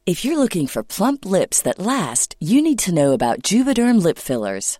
[0.06, 4.17] If you're looking for plump lips that last, you need to know about Juvederm lip
[4.17, 4.80] fillers.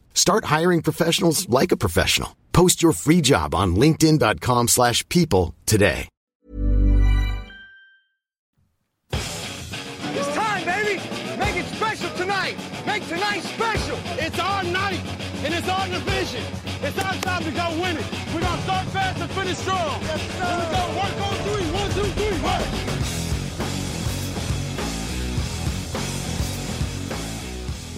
[0.13, 2.37] Start hiring professionals like a professional.
[2.53, 6.07] Post your free job on linkedin.com slash people today.
[9.13, 11.01] It's time, baby!
[11.37, 12.57] Make it special tonight!
[12.85, 13.97] Make tonight special!
[14.17, 15.01] It's our night,
[15.43, 16.43] and it's our division.
[16.83, 18.05] It's our time to go win it.
[18.33, 20.01] We're going to start fast and finish strong.
[20.01, 20.45] Yes, sir.
[20.45, 20.81] Here we go.
[20.99, 21.71] Work on three.
[21.71, 22.41] One, two, three.
[22.43, 22.90] Work.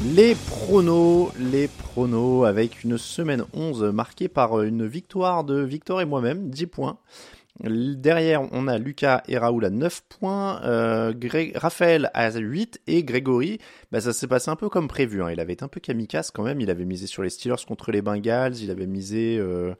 [0.05, 6.05] Les pronos, les pronos avec une semaine 11 marquée par une victoire de Victor et
[6.05, 6.97] moi-même, 10 points.
[7.59, 11.13] Derrière, on a Lucas et Raoul à 9 points, euh,
[11.53, 13.59] Raphaël à 8 et Grégory,
[13.91, 15.21] bah, ça s'est passé un peu comme prévu.
[15.21, 15.29] Hein.
[15.31, 16.59] Il avait été un peu kamikaze quand même.
[16.61, 18.55] Il avait misé sur les Steelers contre les Bengals.
[18.57, 19.37] Il avait misé.
[19.37, 19.75] Euh,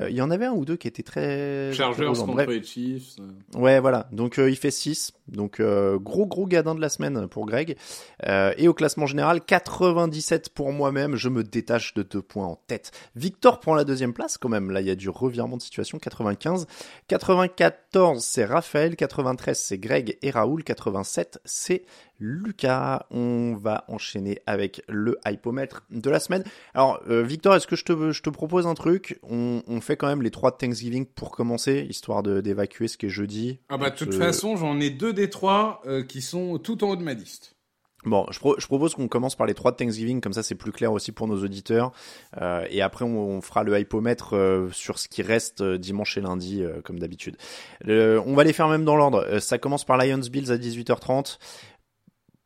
[0.00, 1.72] euh, il y en avait un ou deux qui étaient très.
[1.72, 3.16] Chargers contre les Chiefs.
[3.56, 4.08] Ouais, voilà.
[4.12, 5.12] Donc il fait 6.
[5.26, 7.76] Donc gros gros gadin de la semaine pour Greg.
[8.24, 11.16] et au classement général, 97 pour moi-même.
[11.16, 12.92] Je me détache de 2 points en tête.
[13.16, 14.70] Victor prend la deuxième place quand même.
[14.70, 15.98] Là, il y a du revirement de situation.
[15.98, 16.68] 95.
[17.18, 18.94] 94, c'est Raphaël.
[18.94, 20.62] 93, c'est Greg et Raoul.
[20.62, 21.84] 87, c'est
[22.20, 23.06] Lucas.
[23.10, 26.44] On va enchaîner avec le hypomètre de la semaine.
[26.74, 29.18] Alors, euh, Victor, est-ce que je te, je te propose un truc?
[29.22, 33.60] On, fait quand même les trois Thanksgiving pour commencer, histoire d'évacuer ce qui est jeudi.
[33.70, 36.90] Ah bah, de toute façon, j'en ai deux des trois euh, qui sont tout en
[36.90, 37.55] haut de ma liste.
[38.06, 40.92] Bon, je, propose qu'on commence par les trois de Thanksgiving, comme ça c'est plus clair
[40.92, 41.92] aussi pour nos auditeurs.
[42.40, 46.20] Euh, et après, on, fera le hypomètre euh, sur ce qui reste euh, dimanche et
[46.20, 47.36] lundi, comme d'habitude.
[47.84, 49.40] on va les faire même dans l'ordre.
[49.40, 51.38] ça commence par Lions Bills à 18h30.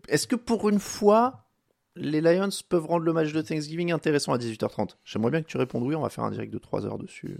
[0.08, 1.44] Est-ce que pour une fois,
[1.94, 5.58] les Lions peuvent rendre le match de Thanksgiving intéressant à 18h30 J'aimerais bien que tu
[5.58, 7.38] répondes oui, on va faire un direct de 3 heures dessus.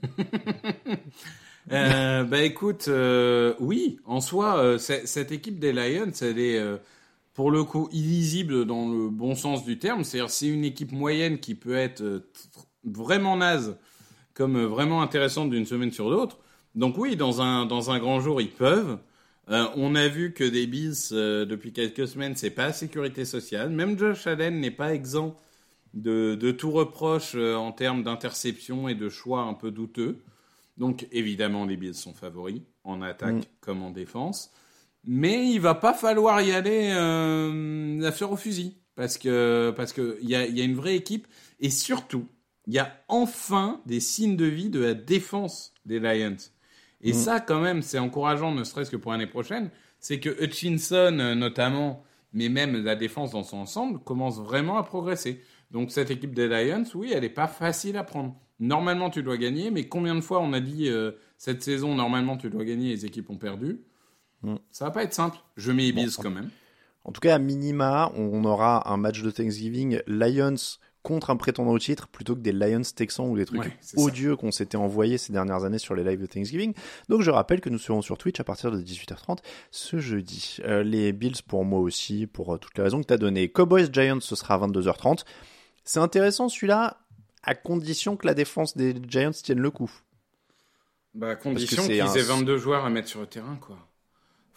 [1.70, 2.90] bah écoute,
[3.60, 6.60] oui, en soi, cette équipe des Lions, elle est
[7.34, 10.04] pour le coup illisible dans le bon sens du terme.
[10.04, 12.30] C'est-à-dire c'est une équipe moyenne qui peut être euh,
[12.84, 13.76] vraiment naze
[14.34, 16.38] comme euh, vraiment intéressantes d'une semaine sur l'autre.
[16.74, 18.98] Donc oui, dans un, dans un grand jour, ils peuvent.
[19.48, 23.70] Euh, on a vu que des Bills, euh, depuis quelques semaines, c'est pas sécurité sociale.
[23.70, 25.36] Même Josh Allen n'est pas exempt
[25.94, 30.18] de, de tout reproche euh, en termes d'interception et de choix un peu douteux.
[30.76, 33.44] Donc évidemment, les Bills sont favoris, en attaque Mm.
[33.60, 34.52] comme en défense.
[35.04, 38.76] Mais il va pas falloir y aller euh, la fleur au fusil.
[38.96, 41.26] Parce que parce que il y a, y a une vraie équipe.
[41.60, 42.26] Et surtout,
[42.66, 46.36] il y a enfin des signes de vie de la défense des Lions.
[47.02, 47.14] Et Mm.
[47.14, 49.70] ça, quand même, c'est encourageant, ne serait-ce que pour l'année prochaine.
[50.00, 54.82] C'est que Hutchinson, euh, notamment, mais même la défense dans son ensemble, commence vraiment à
[54.82, 55.40] progresser.
[55.70, 58.36] Donc cette équipe des Lions, oui, elle n'est pas facile à prendre.
[58.58, 62.36] Normalement, tu dois gagner, mais combien de fois on a dit euh, cette saison, normalement,
[62.36, 63.80] tu dois gagner, les équipes ont perdu?
[64.42, 64.56] Mm.
[64.70, 65.38] Ça va pas être simple.
[65.56, 66.50] Je mets les Bon, Bills quand même.
[67.04, 70.56] En tout cas, à minima, on aura un match de Thanksgiving Lions
[71.02, 74.36] contre un prétendant au titre plutôt que des Lions Texans ou des trucs Ouais, odieux
[74.36, 76.74] qu'on s'était envoyés ces dernières années sur les lives de Thanksgiving.
[77.08, 79.38] Donc je rappelle que nous serons sur Twitch à partir de 18h30
[79.70, 80.58] ce jeudi.
[80.64, 83.48] Euh, les Bills pour moi aussi, pour euh, toutes les raisons que tu as données.
[83.48, 85.24] Cowboys Giants, ce sera à 22h30.
[85.84, 86.98] C'est intéressant celui-là,
[87.42, 89.90] à condition que la défense des Giants tienne le coup.
[91.14, 93.78] Bah, à condition qu'ils aient 22 joueurs à mettre sur le terrain, quoi.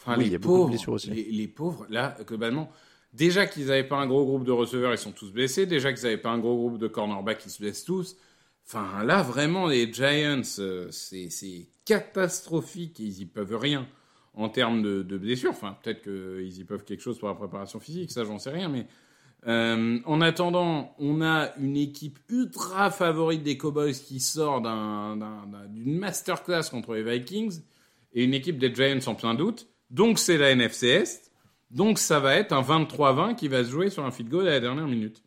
[0.06, 1.10] Enfin, Oui, il y les a beaucoup de pauvres, blessures aussi.
[1.12, 2.70] Les, les pauvres, là, globalement,
[3.14, 5.66] déjà qu'ils n'avaient pas un gros groupe de receveurs, ils sont tous blessés.
[5.66, 8.16] Déjà qu'ils n'avaient pas un gros groupe de cornerbacks, ils se blessent tous.
[8.68, 13.00] Enfin, là, vraiment, les Giants, euh, c'est catastrophique.
[13.00, 13.88] Ils y peuvent rien
[14.34, 15.52] en termes de, de blessures.
[15.52, 18.70] Enfin, peut-être qu'ils y peuvent quelque chose pour la préparation physique, ça, j'en sais rien.
[18.70, 18.88] Mais
[19.48, 25.46] euh, en attendant, on a une équipe ultra favorite des Cowboys qui sort d'un- d'un-
[25.48, 27.60] d'un- d'une masterclass contre les Vikings
[28.14, 29.68] et une équipe des Giants en plein doute.
[29.94, 31.32] Donc, c'est la NFC Est.
[31.72, 34.52] Donc, ça va être un 23-20 qui va se jouer sur un field goal à
[34.52, 35.24] la dernière minute.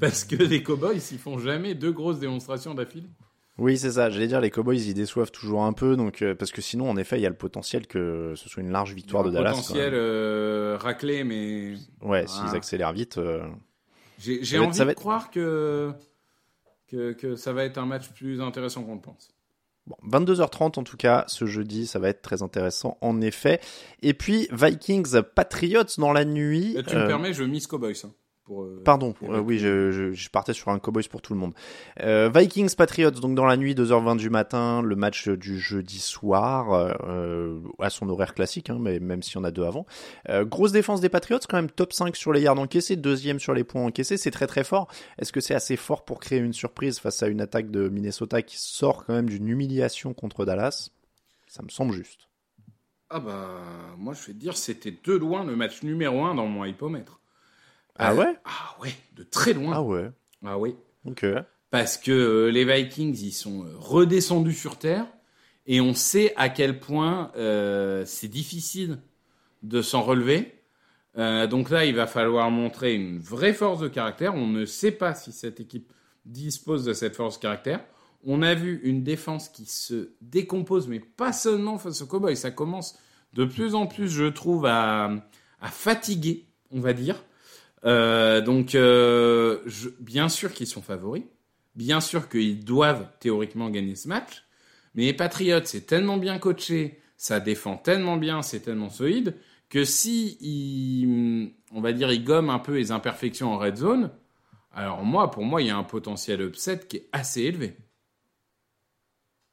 [0.00, 3.08] Parce que les Cowboys, ils font jamais deux grosses démonstrations d'affilée.
[3.58, 4.08] Oui, c'est ça.
[4.08, 5.96] J'allais dire, les Cowboys, ils déçoivent toujours un peu.
[5.96, 8.62] Donc, euh, parce que sinon, en effet, il y a le potentiel que ce soit
[8.62, 9.50] une large victoire de Dallas.
[9.50, 12.26] potentiel euh, raclé, mais Ouais, Ah.
[12.26, 13.18] s'ils accélèrent vite.
[13.18, 13.42] euh,
[14.18, 15.92] j'ai être- envie de être- croire que,
[16.88, 19.28] que, que ça va être un match plus intéressant qu'on le pense.
[19.90, 23.60] Bon, 22h30 en tout cas, ce jeudi, ça va être très intéressant en effet.
[24.02, 26.76] Et puis Vikings Patriots dans la nuit.
[26.76, 27.94] Et tu Euh, me permets, je mise Cowboys.
[28.50, 29.68] Pour, euh, Pardon, euh, oui, Vikings.
[29.68, 31.52] je, je, je partais sur un Cowboys pour tout le monde.
[32.00, 36.72] Euh, Vikings Patriots, donc dans la nuit, 2h20 du matin, le match du jeudi soir,
[36.72, 39.86] euh, à son horaire classique, hein, mais même s'il y en a deux avant.
[40.28, 43.54] Euh, grosse défense des Patriots, quand même top 5 sur les yards encaissés, deuxième sur
[43.54, 44.88] les points encaissés, c'est très très fort.
[45.18, 48.42] Est-ce que c'est assez fort pour créer une surprise face à une attaque de Minnesota
[48.42, 50.90] qui sort quand même d'une humiliation contre Dallas?
[51.46, 52.28] Ça me semble juste.
[53.10, 53.60] Ah bah,
[53.96, 57.20] moi je vais te dire, c'était de loin le match numéro un dans mon hypomètre.
[58.00, 59.72] Ah Euh, ouais Ah ouais, de très loin.
[59.74, 60.10] Ah ouais,
[60.44, 60.74] Ah oui.
[61.04, 61.24] ok.
[61.70, 65.06] Parce que euh, les Vikings, ils sont euh, redescendus sur Terre
[65.66, 68.98] et on sait à quel point euh, c'est difficile
[69.62, 70.52] de s'en relever.
[71.18, 74.34] Euh, donc là, il va falloir montrer une vraie force de caractère.
[74.34, 75.92] On ne sait pas si cette équipe
[76.24, 77.84] dispose de cette force de caractère.
[78.24, 82.36] On a vu une défense qui se décompose, mais pas seulement face aux Cowboys.
[82.36, 82.98] Ça commence
[83.32, 85.10] de plus en plus, je trouve, à,
[85.60, 87.22] à fatiguer, on va dire.
[87.84, 89.60] Euh, donc, euh,
[90.00, 91.24] bien sûr qu'ils sont favoris.
[91.74, 94.44] Bien sûr qu'ils doivent théoriquement gagner ce match.
[94.94, 99.36] Mais les Patriots, c'est tellement bien coaché, ça défend tellement bien, c'est tellement solide,
[99.68, 101.06] que si
[101.72, 104.10] on va dire, ils gomment un peu les imperfections en red zone,
[104.72, 107.76] alors moi, pour moi, il y a un potentiel upset qui est assez élevé.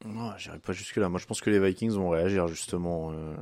[0.06, 1.10] Non, j'irai pas jusque là.
[1.10, 3.12] Moi, je pense que les Vikings vont réagir justement.
[3.12, 3.36] euh,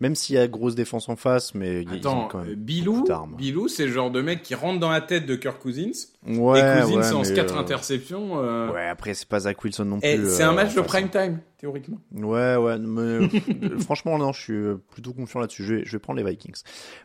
[0.00, 2.92] Même s'il y a grosse défense en face, mais ont Attends, quand euh, même Bilou,
[2.94, 3.34] beaucoup d'armes.
[3.36, 5.90] Bilou, c'est le genre de mec qui rentre dans la tête de Kirk Cousins.
[6.24, 8.38] Ouais, et Cousins ouais, lance mais, 4 euh, interceptions.
[8.44, 10.30] euh, Ouais, après c'est pas Zach Wilson non et plus.
[10.30, 11.98] c'est euh, un match de prime time, théoriquement.
[12.12, 15.64] Ouais, ouais, mais euh, franchement non, je suis euh, plutôt confiant là-dessus.
[15.64, 16.62] Je vais, je vais prendre les Vikings.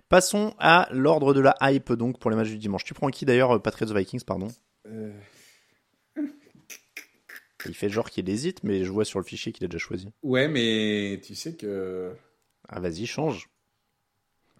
[0.07, 2.83] Passons à l'ordre de la hype donc pour les matchs du dimanche.
[2.83, 4.49] Tu prends qui d'ailleurs, euh, Patriots Vikings, pardon
[7.65, 10.09] Il fait genre qu'il hésite, mais je vois sur le fichier qu'il a déjà choisi.
[10.21, 12.11] Ouais, mais tu sais que.
[12.75, 13.49] Ah vas-y, change.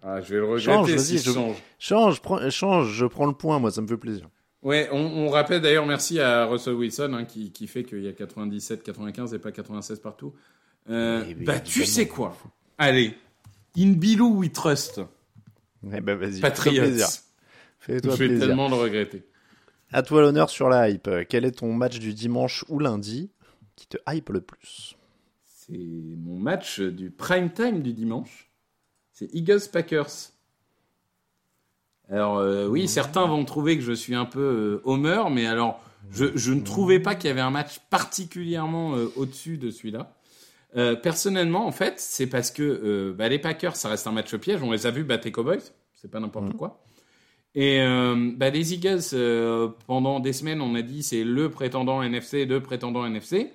[0.02, 1.56] Ah, je vais le regretter Change, si je je- change.
[1.78, 4.28] Change, prends- change, je prends le point, moi ça me fait plaisir.
[4.62, 8.08] Ouais, on, on rappelle d'ailleurs merci à Russell Wilson hein, qui, qui fait qu'il y
[8.08, 10.32] a 97, 95 et pas 96 partout.
[10.90, 12.36] Euh, Eh ben, bah tu sais quoi?
[12.78, 13.14] Allez,
[13.76, 15.00] in Bilou we trust.
[15.92, 16.82] Eh ben vas-y, Patriots.
[16.82, 17.06] plaisir.
[17.80, 18.46] Je Fais-toi vais plaisir.
[18.46, 19.22] tellement le regretter.
[19.92, 21.08] À toi l'honneur sur la hype.
[21.28, 23.30] Quel est ton match du dimanche ou lundi
[23.76, 24.93] qui te hype le plus?
[25.66, 28.50] C'est mon match du prime time du dimanche.
[29.12, 30.10] C'est Eagles Packers.
[32.10, 35.80] Alors euh, oui, certains vont trouver que je suis un peu euh, homer, mais alors
[36.10, 40.14] Je, je ne trouvais pas qu'il y avait un match particulièrement euh, au-dessus de celui-là.
[40.76, 44.62] Euh, personnellement, en fait, c'est parce que bah, les Packers, ça reste un match piège.
[44.62, 45.62] On les a vus battre les Cowboys,
[45.94, 46.54] c'est pas n'importe Mhm.
[46.54, 46.84] quoi.
[47.54, 47.78] Et
[48.36, 53.06] bah, les Eagles, pendant des semaines, on a dit c'est le prétendant NFC, le prétendant
[53.06, 53.52] NFC.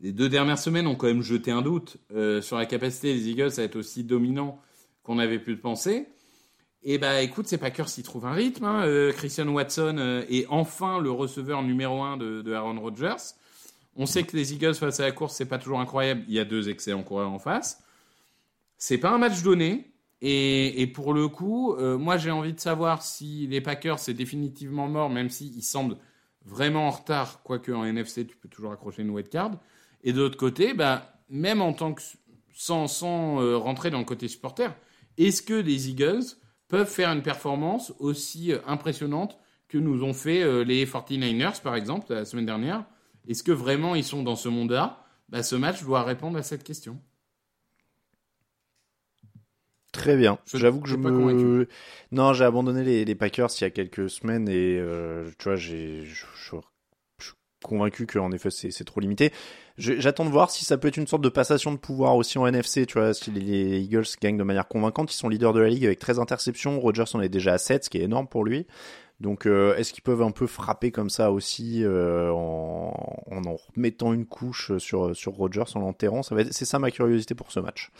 [0.00, 3.28] Les deux dernières semaines ont quand même jeté un doute euh, sur la capacité des
[3.28, 4.60] Eagles à être aussi dominants
[5.02, 6.06] qu'on avait pu le penser.
[6.84, 8.64] Et bah écoute, ces Packers s'y trouvent un rythme.
[8.64, 8.84] hein.
[8.86, 13.34] Euh, Christian Watson euh, est enfin le receveur numéro un de, Aaron Rodgers.
[13.96, 16.22] On sait que les Eagles face à la course, c'est pas toujours incroyable.
[16.28, 17.82] Il y a deux excellents coureurs en face.
[18.76, 19.90] C'est pas un match donné.
[20.20, 25.10] Et, pour le coup, moi j'ai envie de savoir si les Packers c'est définitivement mort,
[25.10, 25.96] même s'ils semblent
[26.44, 29.52] vraiment en retard, quoique en NFC tu peux toujours accrocher une white card.
[30.02, 32.02] Et de l'autre côté, bah, même en tant que
[32.52, 34.74] sans, sans euh, rentrer dans le côté supporter,
[35.16, 36.24] est-ce que les Eagles
[36.68, 41.74] peuvent faire une performance aussi euh, impressionnante que nous ont fait euh, les 49ers par
[41.74, 42.84] exemple la semaine dernière?
[43.26, 45.04] Est-ce que vraiment ils sont dans ce monde-là?
[45.28, 46.98] Bah, Ce match doit répondre à cette question.
[49.92, 50.38] Très bien.
[50.54, 51.18] J'avoue que je pas me.
[51.18, 51.68] convaincu.
[52.12, 55.56] Non, j'ai abandonné les, les Packers il y a quelques semaines et euh, tu vois,
[55.56, 56.24] j'ai, je,
[57.18, 57.32] suis
[57.64, 59.32] convaincu qu'en effet c'est trop limité.
[59.78, 62.46] J'attends de voir si ça peut être une sorte de passation de pouvoir aussi en
[62.46, 62.84] NFC.
[62.84, 65.68] Tu vois, si les, les Eagles gagnent de manière convaincante, ils sont leaders de la
[65.68, 66.80] ligue avec 13 interceptions.
[66.80, 68.66] Rodgers en est déjà à 7, ce qui est énorme pour lui.
[69.20, 73.56] Donc, euh, est-ce qu'ils peuvent un peu frapper comme ça aussi euh, en, en en
[73.56, 76.22] remettant une couche sur sur Rodgers en l'enterrant?
[76.22, 77.90] C'est ça ma curiosité pour ce match.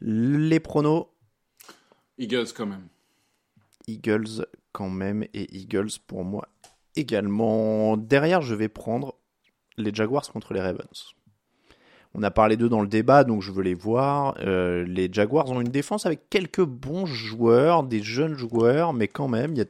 [0.00, 1.08] Les pronos?
[2.18, 2.88] Eagles quand même.
[3.86, 6.48] Eagles quand même et Eagles pour moi
[6.96, 7.96] également.
[7.96, 9.16] Derrière, je vais prendre
[9.80, 11.14] les Jaguars contre les Ravens.
[12.12, 14.34] On a parlé d'eux dans le débat, donc je veux les voir.
[14.40, 19.28] Euh, les Jaguars ont une défense avec quelques bons joueurs, des jeunes joueurs, mais quand
[19.28, 19.64] même, il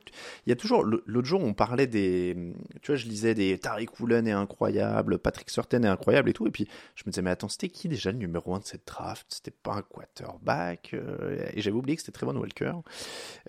[0.47, 0.83] y a, toujours.
[0.83, 2.55] L'autre jour, on parlait des.
[2.81, 6.47] Tu vois, je lisais des Tariq Woolen est incroyable, Patrick Surtain est incroyable et tout.
[6.47, 8.87] Et puis, je me disais, mais attends, c'était qui déjà le numéro 1 de cette
[8.87, 9.27] draft?
[9.29, 10.93] C'était pas un quarterback.
[10.95, 12.73] euh, et j'avais oublié que c'était Trevon Walker.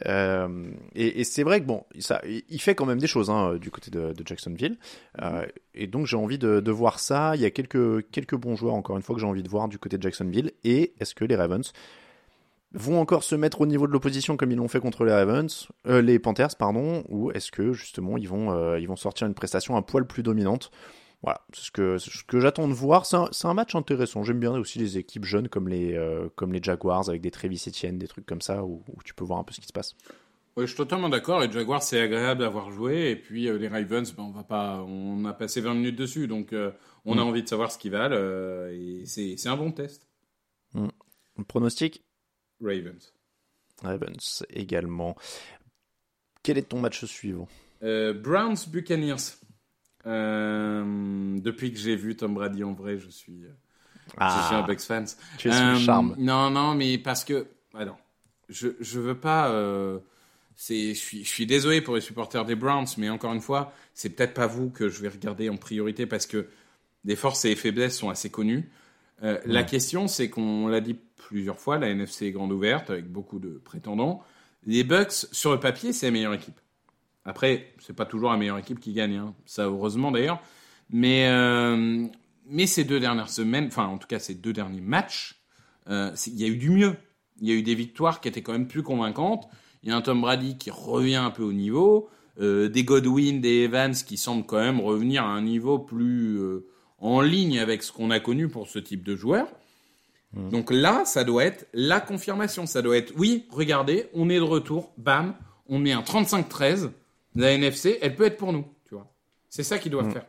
[0.06, 3.72] Euh, et c'est vrai que bon, ça, il fait quand même des choses hein, du
[3.72, 4.78] côté de, Jacksonville.
[5.74, 7.36] Et donc j'ai envie de, de voir ça.
[7.36, 9.68] Il y a quelques, quelques bons joueurs encore une fois que j'ai envie de voir
[9.68, 10.52] du côté de Jacksonville.
[10.64, 11.72] Et est-ce que les Ravens
[12.74, 15.68] vont encore se mettre au niveau de l'opposition comme ils l'ont fait contre les Ravens,
[15.88, 19.34] euh, les Panthers pardon, ou est-ce que justement ils vont, euh, ils vont sortir une
[19.34, 20.72] prestation un poil plus dominante?
[21.24, 21.72] Voilà, c'est ce
[22.24, 23.06] que, j'attends de voir.
[23.06, 24.24] C'est un, match intéressant.
[24.24, 27.64] J'aime bien aussi les équipes jeunes comme les, euh, comme les Jaguars avec des Travis
[27.68, 29.96] Etienne, des trucs comme ça où tu peux voir un peu ce qui se passe.
[30.58, 31.40] Oui, je suis totalement d'accord.
[31.40, 33.12] Les Jaguars, c'est agréable d'avoir joué.
[33.12, 36.28] Et puis euh, les Ravens, ben, on va pas, on a passé 20 minutes dessus,
[36.28, 36.72] donc euh,
[37.06, 37.28] on a Mm.
[37.28, 38.16] envie de savoir ce qu'ils valent.
[38.18, 38.70] euh,
[39.02, 40.08] et c'est un bon test.
[40.74, 40.88] Mm.
[41.48, 42.04] Pronostic?
[42.62, 43.14] Ravens.
[43.82, 45.16] Ravens également.
[46.44, 47.48] Quel est ton match suivant?
[47.82, 49.38] Browns Buccaneers.
[50.06, 53.54] Depuis que j'ai vu Tom Brady en vrai, je suis, euh,
[54.20, 55.06] je suis un Bucks fan.
[55.38, 56.16] Tu es sous le charme.
[56.20, 57.98] Non, non, mais parce que, alors,
[58.50, 59.50] je je veux pas.
[60.62, 63.74] C'est, je suis, je suis désolé pour les supporters des Browns, mais encore une fois,
[63.96, 66.50] c'est peut-être pas vous que je vais regarder en priorité parce que
[67.04, 68.70] les forces et les faiblesses sont assez connues.
[69.24, 73.12] Euh, La question, c'est qu'on l'a dit plusieurs fois, la NFC est grande ouverte avec
[73.12, 74.22] beaucoup de prétendants.
[74.64, 76.60] Les Bucks, sur le papier, c'est la meilleure équipe.
[77.26, 79.34] Après, c'est pas toujours la meilleure équipe qui gagne, hein.
[79.48, 80.44] ça heureusement d'ailleurs.
[80.92, 82.06] Mais, euh,
[82.46, 85.42] mais ces deux dernières semaines, enfin en tout cas ces deux derniers matchs,
[85.90, 86.96] euh, il y a eu du mieux.
[87.40, 89.50] Il y a eu des victoires qui étaient quand même plus convaincantes.
[89.84, 93.42] Il y a un Tom Brady qui revient un peu au niveau, euh, des Godwin,
[93.42, 96.66] des Evans qui semblent quand même revenir à un niveau plus euh,
[97.00, 99.48] en ligne avec ce qu'on a connu pour ce type de joueur.
[100.50, 102.66] Donc là, ça doit être la confirmation.
[102.66, 105.36] Ça doit être, oui, regardez, on est de retour, bam,
[105.68, 106.90] on met un 35-13.
[107.36, 109.12] La NFC, elle peut être pour nous, tu vois.
[109.50, 110.12] C'est ça qu'ils doivent Mm.
[110.14, 110.26] faire.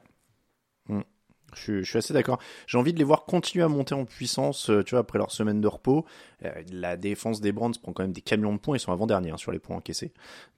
[1.55, 2.39] Je, suis- je suis assez d'accord.
[2.67, 5.31] J'ai envie de les voir continuer à monter en puissance, euh, tu vois, après leur
[5.31, 6.05] semaine de repos.
[6.45, 8.77] Euh, la défense des Browns prend quand même des camions de points.
[8.77, 10.13] Ils sont avant-derniers hein, sur les points encaissés.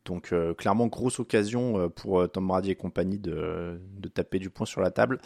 [0.05, 4.67] Donc, euh, clairement, grosse occasion pour Tom Brady et compagnie de, de taper du poing
[4.67, 5.19] sur la table.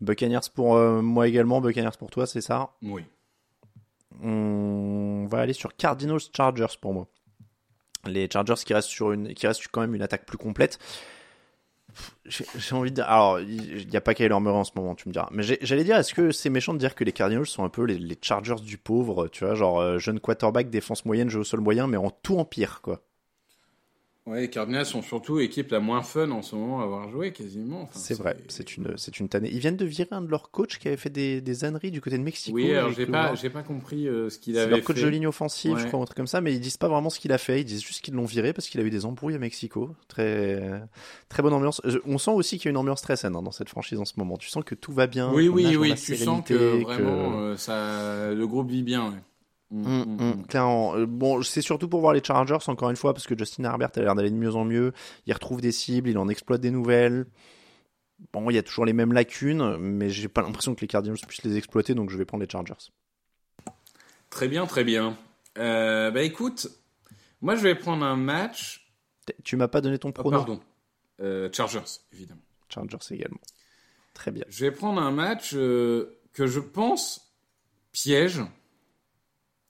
[0.00, 1.60] Buccaneers pour euh, moi également.
[1.60, 2.70] Buccaneers pour toi, c'est ça?
[2.82, 3.02] Oui.
[4.22, 7.06] On va aller sur Cardinals Chargers pour moi.
[8.06, 10.78] Les Chargers qui restent sur une, qui restent quand même une attaque plus complète.
[12.26, 15.08] J'ai envie de dire, alors il n'y a pas Kyler Murray en ce moment, tu
[15.08, 15.28] me diras.
[15.32, 17.84] Mais j'allais dire, est-ce que c'est méchant de dire que les Cardinals sont un peu
[17.84, 21.60] les, Chargers du pauvre, tu vois, genre euh, jeune quarterback, défense moyenne, jeu au sol
[21.60, 23.02] moyen, mais en tout en pire, quoi?
[24.30, 27.32] Ouais, les Cardinals sont surtout l'équipe la moins fun en ce moment à avoir joué
[27.32, 27.82] quasiment.
[27.82, 29.48] Enfin, C'est vrai, c'est une, c'est une tannée.
[29.52, 32.00] Ils viennent de virer un de leurs coachs qui avait fait des, des âneries du
[32.00, 32.54] côté de Mexico.
[32.54, 35.02] Oui, alors j'ai pas, j'ai pas compris euh, ce qu'il C'est avait leur coach fait.
[35.02, 37.18] de ligne offensive, je crois, un truc comme ça, mais ils disent pas vraiment ce
[37.18, 37.60] qu'il a fait.
[37.62, 39.96] Ils disent juste qu'ils l'ont viré parce qu'il a eu des embrouilles à Mexico.
[40.06, 40.80] Très,
[41.28, 41.80] très bonne ambiance.
[41.84, 43.98] Je- On sent aussi qu'il y a une ambiance très saine hein, dans cette franchise
[43.98, 44.36] en ce moment.
[44.36, 45.32] Tu sens que tout va bien.
[45.32, 49.08] Oui, oui, oui, tu sens que vraiment euh, ça, le groupe vit bien.
[49.10, 49.16] Ouais.
[49.70, 50.46] Mm, Hum, mm, hum, mm.
[50.46, 50.96] clairement.
[50.96, 53.90] Euh, Bon, c'est surtout pour voir les Chargers, encore une fois, parce que Justin Herbert
[53.96, 54.92] a l'air d'aller de mieux en mieux.
[55.26, 57.26] Il retrouve des cibles, il en exploite des nouvelles.
[58.32, 61.18] Bon, il y a toujours les mêmes lacunes, mais j'ai pas l'impression que les Cardinals
[61.26, 62.74] puissent les exploiter, donc je vais prendre les Chargers.
[64.28, 65.16] Très bien, très bien.
[65.58, 66.68] Euh, bah écoute,
[67.40, 68.92] moi je vais prendre un match.
[69.42, 70.60] Tu m'as pas donné ton Oh, pronom pardon.
[71.20, 72.42] Euh, Chargers, évidemment.
[72.68, 73.40] Chargers également.
[74.14, 74.44] Très bien.
[74.48, 77.32] Je vais prendre un match euh, que je pense
[77.92, 78.40] piège,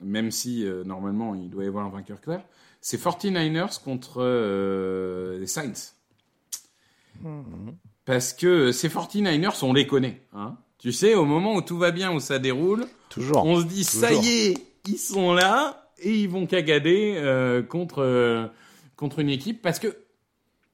[0.00, 2.42] même si euh, normalement il doit y avoir un vainqueur clair.
[2.80, 5.94] C'est 49ers contre euh, les Saints.
[8.04, 10.26] Parce que ces 49ers, on les connaît.
[10.32, 13.44] Hein tu sais, au moment où tout va bien, où ça déroule, Toujours.
[13.44, 14.54] on se dit, ça y est,
[14.88, 18.50] ils sont là et ils vont cagader euh, contre,
[18.96, 19.60] contre une équipe.
[19.60, 19.94] Parce que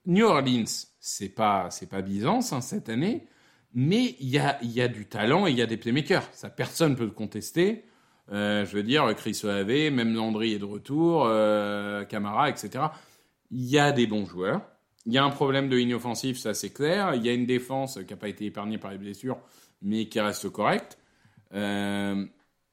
[0.06, 3.26] New Orleans, c'est pas, c'est pas Byzance hein, cette année,
[3.74, 6.28] mais il y a, y a du talent et il y a des playmakers.
[6.32, 7.84] Ça, personne peut le contester.
[8.32, 12.86] Euh, je veux dire, Chris Olave, même Landry est de retour, euh, Camara, etc.
[13.50, 14.62] Il y a des bons joueurs.
[15.06, 17.14] Il y a un problème de ligne offensive, ça c'est clair.
[17.14, 19.38] Il y a une défense qui n'a pas été épargnée par les blessures,
[19.80, 20.98] mais qui reste correcte.
[21.54, 22.24] Euh,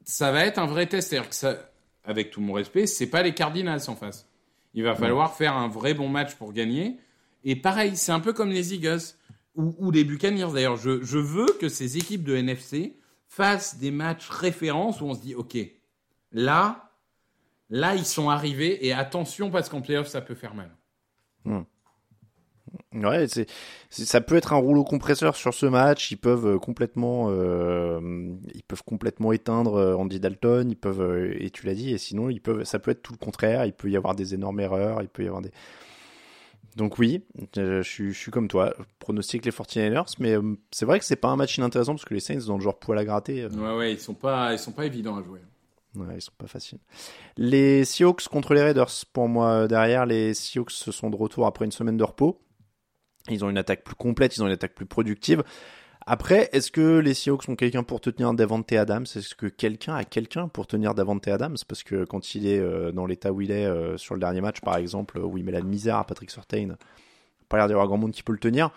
[0.04, 1.10] ça va être un vrai test.
[1.10, 1.56] C'est-à-dire que ça,
[2.04, 4.28] avec tout mon respect, c'est pas les Cardinals en face.
[4.74, 6.97] Il va falloir faire un vrai bon match pour gagner.
[7.43, 9.01] Et pareil, c'est un peu comme les Eagles
[9.56, 10.51] ou, ou les Buccaneers.
[10.51, 12.97] D'ailleurs, je, je veux que ces équipes de NFC
[13.36, 15.57] fassent des matchs références où on se dit, ok,
[16.31, 16.91] là,
[17.69, 20.71] là ils sont arrivés et attention parce qu'en playoff ça peut faire mal.
[22.93, 23.47] Ouais, c'est,
[23.89, 26.11] ça peut être un rouleau compresseur sur ce match.
[26.11, 27.99] Ils peuvent euh, complètement, euh,
[28.53, 30.69] ils peuvent complètement éteindre euh, Andy Dalton.
[30.69, 32.29] Ils peuvent, et tu l'as dit, et sinon
[32.63, 33.65] ça peut être tout le contraire.
[33.65, 35.01] Il peut y avoir des énormes erreurs.
[35.01, 35.51] Il peut y avoir des.
[36.76, 37.24] Donc oui,
[37.57, 41.05] euh, je, suis, je suis comme toi, pronostique les 49ers, mais euh, c'est vrai que
[41.05, 43.43] c'est pas un match inintéressant parce que les Saints dans le genre poil à gratter,
[43.43, 45.39] euh, Ouais, ouais, ils sont pas, ils sont pas évidents à jouer.
[45.95, 46.80] ouais, ils sont pas faciles.
[47.38, 51.65] Les Seahawks contre les Raiders, pour moi derrière, les Seahawks se sont de retour après
[51.65, 52.39] une semaine de repos.
[53.30, 55.43] Ils ont une attaque plus complète, ils ont une attaque plus productive.
[56.06, 59.06] Après, est-ce que les Seahawks ont quelqu'un pour tenir Davante Adams?
[59.16, 61.58] Est-ce que quelqu'un a quelqu'un pour tenir Davante Adams?
[61.68, 64.41] Parce que quand il est euh, dans l'état où il est euh, sur le dernier
[64.41, 66.76] match, par exemple, où il met la misère à Patrick Surtain,
[67.47, 68.72] pas l'air d'y avoir grand monde qui peut le tenir.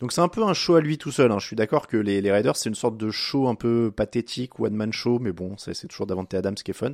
[0.00, 1.32] Donc c'est un peu un show à lui tout seul.
[1.32, 1.40] hein.
[1.40, 4.92] Je suis d'accord que les, Raiders, c'est une sorte de show un peu pathétique, one-man
[4.92, 6.92] show, mais bon, c'est toujours Davante Adams qui est fun.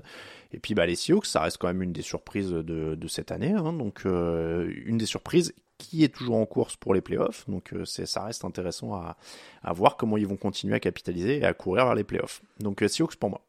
[0.52, 3.30] Et puis bah, les Seahawks, ça reste quand même une des surprises de, de cette
[3.30, 3.52] année.
[3.52, 3.74] hein.
[3.74, 5.52] donc euh, une des surprises
[5.84, 7.48] qui est toujours en course pour les playoffs.
[7.48, 9.16] Donc euh, c'est ça reste intéressant à,
[9.62, 12.42] à voir comment ils vont continuer à capitaliser et à courir vers les playoffs.
[12.60, 13.40] Donc euh, Seahawks pour moi.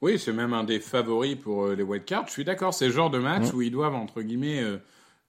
[0.00, 2.26] Oui, c'est même un des favoris pour euh, les wildcards.
[2.28, 3.56] Je suis d'accord, c'est le genre de match Mm.
[3.56, 4.78] où ils doivent, entre guillemets, euh,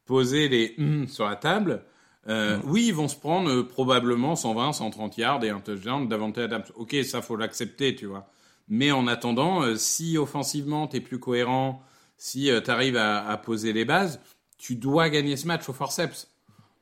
[0.06, 1.84] poser les hum sur la table.
[2.28, 6.38] Euh, Oui, ils vont se prendre euh, probablement 120, 130 yards et un touchdown Davante
[6.38, 6.64] Adams.
[6.76, 8.28] Ok, ça, faut l'accepter, tu vois.
[8.68, 11.82] Mais en attendant, si offensivement, tu es plus cohérent,
[12.18, 14.20] si tu arrives à, à poser les bases,
[14.60, 16.28] tu dois gagner ce match au forceps.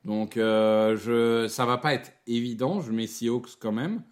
[0.08, 2.80] Donc, euh, je, ça va pas être évident.
[2.80, 4.02] Je mets Seahawks quand même.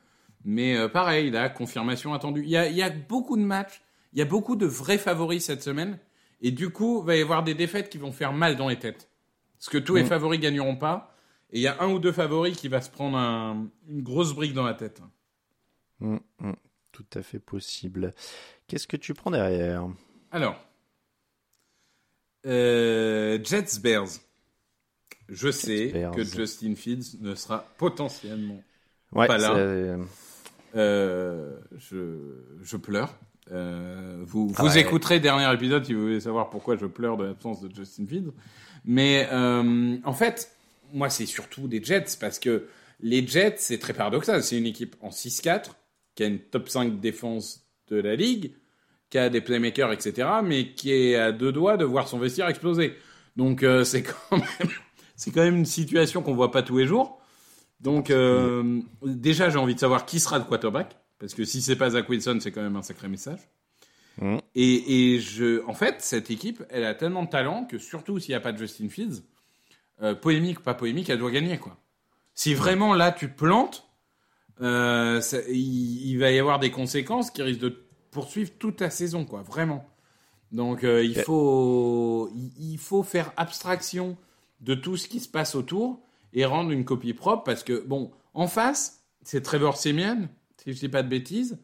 [0.45, 2.43] Mais euh, pareil, la confirmation attendue.
[2.43, 3.81] Il y a, il y a beaucoup de matchs,
[4.13, 5.99] il y a beaucoup de vrais favoris cette semaine.
[6.43, 8.79] Et du coup, il va y avoir des défaites qui vont faire mal dans les
[8.79, 9.09] têtes.
[9.59, 10.09] Parce que tous les Mm.
[10.09, 11.17] favoris gagneront pas.
[11.51, 14.35] Et il y a un ou deux favoris qui va se prendre un- une grosse
[14.35, 15.01] brique dans la tête.
[16.01, 16.53] Mm, mm,
[16.93, 18.13] tout à fait possible.
[18.67, 19.89] Qu'est-ce que tu prends derrière?
[20.31, 20.61] Alors,
[22.45, 24.09] euh, Jets Bears.
[25.29, 28.63] Je sais que Justin Fields ne sera potentiellement
[29.13, 29.55] Ouais, pas là.
[30.75, 32.17] Euh, je,
[32.63, 33.15] je pleure.
[33.53, 34.81] Euh, vous Ah vous ouais.
[34.81, 38.07] écouterez le dernier épisode si vous voulez savoir pourquoi je pleure de l'absence de Justin
[38.07, 38.33] Fields.
[38.85, 40.53] Mais euh, en fait,
[40.93, 42.67] moi, c'est surtout des Jets parce que
[43.01, 44.43] les Jets, c'est très paradoxal.
[44.43, 45.71] C'est une équipe en 6-4
[46.15, 48.53] qui a une top 5 défense de la ligue,
[49.11, 52.49] qui a des playmakers, etc., mais qui est à deux doigts de voir son vestiaire
[52.49, 52.95] exploser.
[53.37, 54.69] Donc, c'est quand même,
[55.17, 57.21] c'est quand même une situation qu'on voit pas tous les jours.
[57.81, 60.97] Donc, euh, déjà, j'ai envie de savoir qui sera le quarterback.
[61.19, 63.41] Parce que si c'est pas Zach Wilson, c'est quand même un sacré message.
[64.21, 64.39] Mhm.
[64.55, 68.33] Et, et je, en fait, cette équipe, elle a tellement de talent que surtout s'il
[68.33, 69.23] n'y a pas de Justin Fields,
[70.03, 71.79] euh, polémique ou pas polémique, elle doit gagner, quoi.
[72.35, 73.89] Si vraiment là tu te plantes,
[74.61, 78.91] euh, ça- il, il va y avoir des conséquences qui risquent de poursuivre toute la
[78.91, 79.41] saison, quoi.
[79.43, 79.87] Vraiment.
[80.53, 84.17] Donc euh, il faut, il, il faut faire abstraction
[84.61, 86.01] de tout ce qui se passe autour
[86.33, 90.29] et rendre une copie propre parce que, bon, en face, c'est Trevor Simeon,
[90.63, 91.59] si je dis pas de bêtises,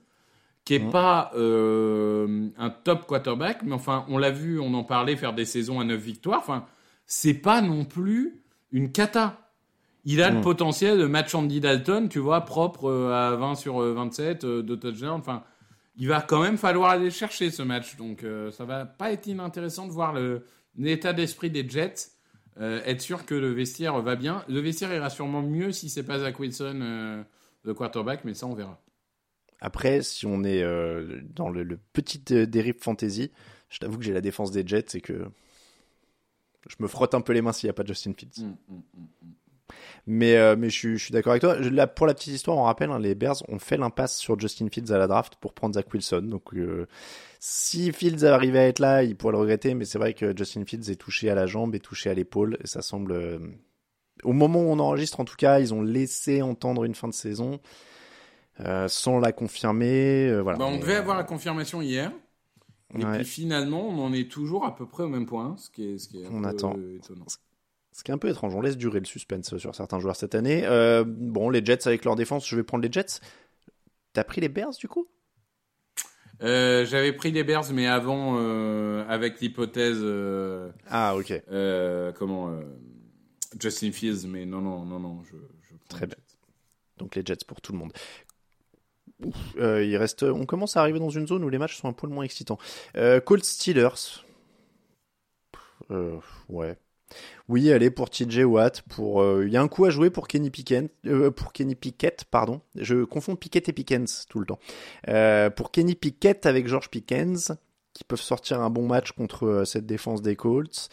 [0.65, 0.91] qui est Mhm.
[0.91, 5.45] pas euh, un top quarterback, mais enfin, on l'a vu, on en parlait, faire des
[5.45, 6.39] saisons à 9 victoires.
[6.41, 6.67] Enfin,
[7.07, 9.39] c'est pas non plus une cata.
[10.05, 10.43] Il a le Mhm.
[10.43, 14.63] potentiel de match Andy Dalton, tu vois, propre euh, à 20 sur euh, 27 euh,
[14.63, 15.19] de touchdown.
[15.21, 15.43] Enfin,
[15.97, 17.97] il va quand même falloir aller chercher ce match.
[17.97, 20.15] Donc, euh, ça va pas être inintéressant de voir
[20.77, 22.13] l'état d'esprit des Jets.
[22.61, 24.45] Euh, être sûr que le vestiaire va bien.
[24.49, 27.23] Le vestiaire ira sûrement mieux si c'est pas Zach Wilson, euh,
[27.65, 28.81] le quarterback, mais ça, on verra.
[29.61, 33.31] Après, si on est euh, dans le, le petit dérive fantasy,
[33.69, 35.25] je t'avoue que j'ai la défense des Jets et que
[36.69, 38.45] je me frotte un peu les mains s'il n'y a pas Justin Fields.
[38.45, 39.33] Mm, mm, mm.
[40.07, 41.57] Mais, euh, mais je, suis- je suis d'accord avec toi.
[41.59, 44.69] Là, pour la petite histoire, on rappelle, hein, les Bears ont fait l'impasse sur Justin
[44.71, 46.23] Fields à la draft pour prendre Zach Wilson.
[46.23, 46.87] Donc, euh,
[47.41, 49.75] si Fields arrivait à être là, il pourrait le regretter.
[49.75, 52.59] Mais c'est vrai que Justin Fields est touché à la jambe et touché à l'épaule.
[52.63, 53.13] Et ça semble.
[53.13, 53.39] euh,
[54.25, 57.15] Au moment où on enregistre, en tout cas, ils ont laissé entendre une fin de
[57.15, 57.61] saison
[58.89, 60.41] sans la confirmer.
[60.43, 60.59] voilà.
[60.59, 62.13] Bah, on Mais, devait avoir la confirmation hier.
[62.99, 63.17] Et Ouais.
[63.19, 65.99] puis finalement, on en est toujours à peu près au même point, ce qui est,
[65.99, 66.77] ce qui est un On peu attend.
[66.95, 67.25] étonnant.
[67.93, 70.35] Ce qui est un peu étrange, on laisse durer le suspense sur certains joueurs cette
[70.35, 70.63] année.
[70.65, 73.21] Euh, bon, les Jets avec leur défense, je vais prendre les Jets.
[74.15, 75.07] T'as pris les Bears du coup?
[76.43, 80.03] Euh, J'avais pris les Bears, mais avant, euh, avec l'hypothèse,
[80.89, 81.43] Ah, ok.
[82.19, 82.59] comment,
[83.61, 85.37] Justin Fields, mais non, non, non, non, je,
[85.89, 86.17] Très bien.
[86.97, 87.93] Donc les Jets pour tout le monde.
[89.23, 91.93] Ouf, il reste, on commence à arriver dans une zone où les matchs sont un
[91.93, 92.59] peu moins excitants.
[93.27, 94.25] Colts Steelers.
[96.49, 96.79] Ouais.
[97.49, 98.83] Oui, allez pour TJ Watt.
[98.83, 101.75] Pour, euh, il y a un coup à jouer pour Kenny Pickett, euh, pour Kenny
[101.75, 102.61] Pickett, pardon.
[102.77, 104.59] Je confonds Pickett et Pickens tout le temps.
[105.09, 107.53] Euh, pour Kenny Pickett avec George Pickens,
[107.93, 110.89] qui peuvent sortir un bon match contre cette défense des Colts,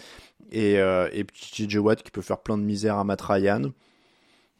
[0.52, 3.72] et, et TJ Watt qui peut faire plein de misère à Matt Ryan.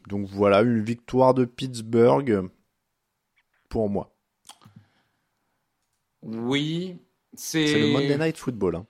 [0.08, 2.48] Donc voilà, une victoire de Pittsburgh
[3.68, 4.14] pour moi.
[6.22, 6.98] Oui,
[7.34, 7.66] c'est.
[7.66, 8.76] C'est le Monday Night Football.
[8.76, 8.86] hein.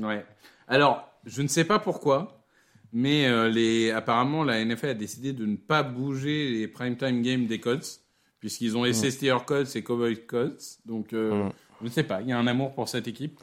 [0.00, 0.24] Ouais.
[0.66, 2.44] Alors, je ne sais pas pourquoi,
[2.92, 3.90] mais euh, les...
[3.90, 8.00] apparemment, la NFL a décidé de ne pas bouger les primetime games des Colts,
[8.40, 10.78] puisqu'ils ont laissé Steelers Colts et Cowboys Colts.
[10.86, 11.52] Donc, euh, Mm.
[11.80, 13.38] je ne sais pas, il y a un amour pour cette équipe.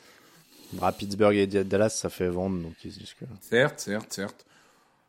[0.82, 3.26] Ah, Pittsburgh et Dallas, ça fait vendre, donc ils se disent que...
[3.40, 4.46] Certes, certes, certes.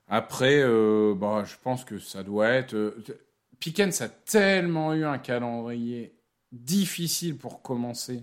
[0.08, 2.94] Après, euh, bah, je pense que ça doit être.
[3.58, 6.14] Pickens a tellement eu un calendrier
[6.52, 8.22] difficile pour commencer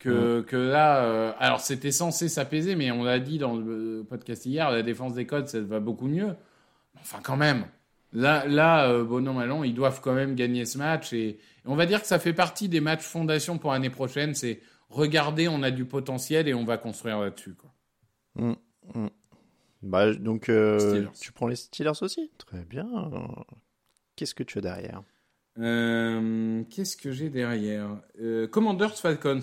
[0.00, 1.04] que, que là.
[1.04, 5.14] euh, alors, c'était censé s'apaiser, mais on l'a dit dans le podcast hier, la défense
[5.14, 6.34] des codes, ça va beaucoup mieux.
[6.98, 7.66] Enfin, quand même.
[8.12, 11.12] Là, là euh, bon, normalement, ils doivent quand même gagner ce match.
[11.12, 14.34] Et, et on va dire que ça fait partie des matchs fondation pour l'année prochaine.
[14.34, 17.54] C'est regardez, on a du potentiel et on va construire là-dessus.
[17.54, 17.70] quoi.
[18.34, 18.54] Mm,
[18.94, 19.08] mm.
[19.82, 22.30] Bah, donc, euh, tu prends les Steelers aussi?
[22.38, 22.88] Très bien.
[24.16, 25.02] Qu'est-ce que tu as derrière?
[25.58, 27.98] Euh, Qu'est-ce que j'ai derrière?
[28.50, 29.40] Commanders Falcons.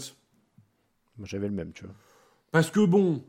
[1.23, 1.95] J'avais le même, tu vois.
[2.51, 3.23] Parce que bon,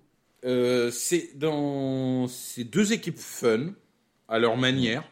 [0.44, 3.72] euh, c'est dans ces deux équipes fun
[4.28, 5.04] à leur manière.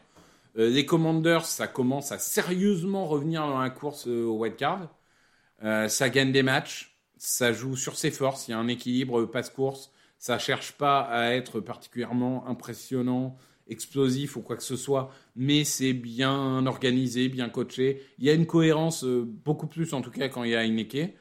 [0.57, 4.89] Euh, les Commanders, ça commence à sérieusement revenir dans la course euh, au wildcard.
[5.63, 8.47] Euh, ça gagne des matchs, ça joue sur ses forces.
[8.47, 9.91] Il y a un équilibre passe-course.
[10.19, 15.93] Ça cherche pas à être particulièrement impressionnant, explosif ou quoi que ce soit, mais c'est
[15.93, 18.01] bien organisé, bien coaché.
[18.17, 21.15] Il y a une cohérence, beaucoup plus en tout cas quand il y a Ineke.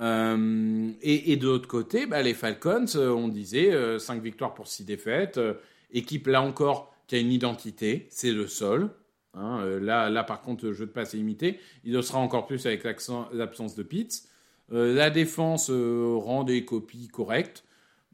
[0.00, 4.66] Euh, et, et de l'autre côté, bah, les Falcons, euh, on disait 5 victoires pour
[4.66, 5.38] 6 défaites.
[5.38, 5.54] euh,
[5.92, 8.90] équipe là encore qui a une identité, c'est le sol.
[9.34, 11.58] Hein, euh, là, là, par contre, le jeu de passe est limité.
[11.84, 14.28] Il le sera encore plus avec l'absence de Pitts.
[14.72, 17.64] Euh, la défense euh, rend des copies correctes.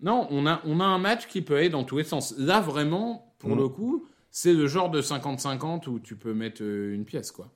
[0.02, 2.34] Non, on a, on a un match qui peut aller dans tous les sens.
[2.38, 3.58] Là, vraiment, pour Mm.
[3.58, 7.52] le coup, c'est le genre de 50-50 où tu peux mettre euh, une pièce, quoi.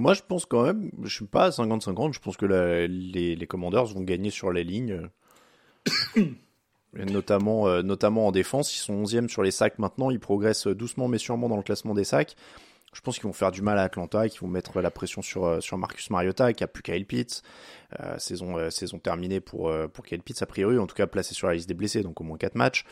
[0.00, 3.84] Moi, je pense quand même, je suis pas à 50-50, je pense que les, Commanders
[3.84, 5.10] vont gagner sur les lignes.
[6.94, 11.06] Notamment, euh, notamment en défense, ils sont 11e sur les sacs maintenant, ils progressent doucement
[11.06, 12.34] mais sûrement dans le classement des sacs.
[12.94, 15.44] Je pense qu'ils vont faire du mal à Atlanta qu'ils vont mettre la pression sur,
[15.44, 17.42] euh, sur Marcus Mariota qui a plus Kyle Pitts.
[18.00, 21.46] Euh, saison, saison terminée pour, pour Kyle Pitts a priori, en tout cas placé sur
[21.46, 22.86] la liste des blessés, donc au moins 4 matchs.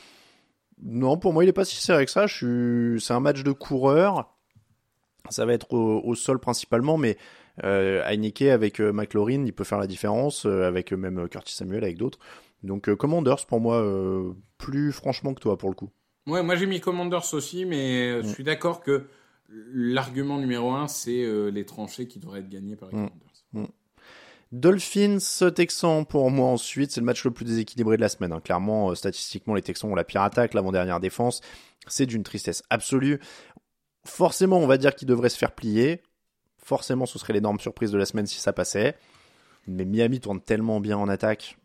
[0.82, 4.38] Non, pour moi il est pas si serré que ça, c'est un match de coureur.
[5.30, 7.16] Ça va être au, au sol principalement, mais
[7.64, 11.54] euh, Heineke avec euh, McLaurin, il peut faire la différence, euh, avec euh, même Curtis
[11.54, 12.18] Samuel, avec d'autres.
[12.62, 13.84] Donc Commanders pour moi,
[14.58, 15.90] plus franchement que toi pour le coup.
[16.26, 18.32] Ouais, moi j'ai mis Commanders aussi, mais je Mm.
[18.34, 19.06] suis d'accord que
[19.50, 23.08] l'argument numéro un, c'est euh, les tranchées qui devraient être gagnées par les Mm.
[23.52, 23.68] Commanders.
[24.50, 25.18] Dolphins,
[25.54, 28.32] Texans pour moi ensuite, c'est le match le plus déséquilibré de la semaine.
[28.32, 28.40] hein.
[28.40, 31.42] Clairement, euh, statistiquement, les Texans ont la pire attaque, l'avant-dernière défense.
[31.86, 33.20] C'est d'une tristesse absolue.
[34.09, 36.02] Forcément, on va dire qu'ils devraient se faire plier.
[36.56, 38.96] Forcément, ce serait l'énorme surprise de la semaine si ça passait.
[39.66, 41.59] Mais Miami tourne tellement bien en attaque.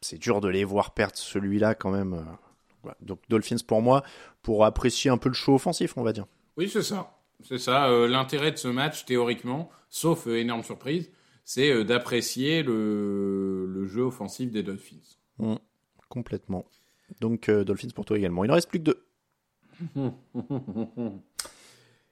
[0.00, 2.14] C'est dur de les voir perdre celui-là quand même.
[2.14, 2.90] euh.
[3.02, 4.02] Donc Dolphins pour moi,
[4.42, 6.26] pour apprécier un peu le show offensif, on va dire.
[6.56, 7.18] Oui, c'est ça.
[7.42, 7.88] C'est ça.
[7.90, 11.10] euh, L'intérêt de ce match, théoriquement, sauf euh, énorme surprise,
[11.44, 14.96] c'est euh, d'apprécier le, le jeu offensif des Dolphins.
[15.38, 15.56] Mm,
[16.08, 16.64] complètement.
[17.20, 18.44] Donc Dolphins pour toi également.
[18.44, 19.04] Il en reste plus que deux.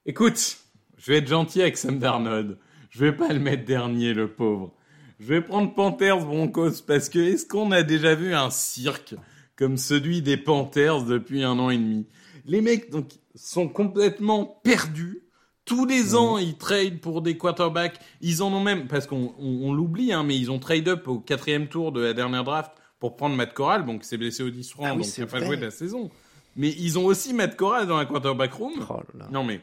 [0.06, 0.56] Écoute,
[0.96, 2.58] je vais être gentil avec Sam Darnold.
[2.90, 4.72] Je vais pas le mettre dernier, le pauvre.
[5.20, 9.14] Je vais prendre Panthers Broncos parce que est-ce qu'on a déjà vu un cirque
[9.56, 12.06] comme celui des Panthers depuis un an et demi?
[12.46, 15.22] Les mecs donc sont complètement perdus.
[15.64, 17.98] Tous les ans, ils trade pour des quarterbacks.
[18.22, 21.06] Ils en ont même, parce qu'on on- on l'oublie, hein, mais ils ont trade up
[21.08, 24.48] au quatrième tour de la dernière draft pour prendre Matt Corral, donc c'est blessé au
[24.50, 26.10] 10 francs, Ah oui, donc il n'a pas joué de la saison.
[26.58, 28.84] Mais ils ont aussi Matt Corral dans la quarterback room.
[28.90, 29.28] Oh là là.
[29.32, 29.60] Non mais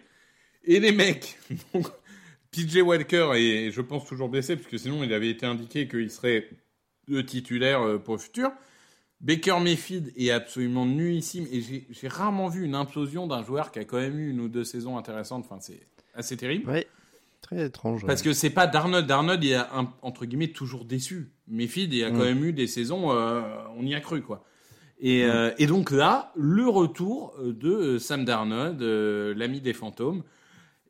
[0.64, 1.38] et les mecs,
[1.74, 1.86] donc,
[2.52, 6.50] PJ Walker est, je pense, toujours blessé, puisque sinon il avait été indiqué qu'il serait
[7.08, 8.50] le titulaire euh, pour le futur.
[9.22, 13.86] Baker Mayfield est absolument nullissime, et j'ai- rarement vu une implosion d'un joueur qui a
[13.86, 15.46] quand même eu une ou deux saisons intéressantes.
[15.50, 15.82] Enfin, c'est
[16.16, 16.70] assez terrible.
[16.70, 16.88] Ouais,
[17.41, 18.06] très étrange.
[18.06, 19.06] Parce que c'est pas Darnold.
[19.06, 19.70] Darnold, il a
[20.02, 21.30] entre guillemets toujours déçu.
[21.48, 22.24] Mayfield, il a quand Mm.
[22.24, 23.41] même eu des saisons, euh,
[23.78, 24.46] on y a cru quoi.
[25.00, 30.24] Et, euh, et donc là, le retour euh, de euh, Sam Darnold, l'ami des fantômes.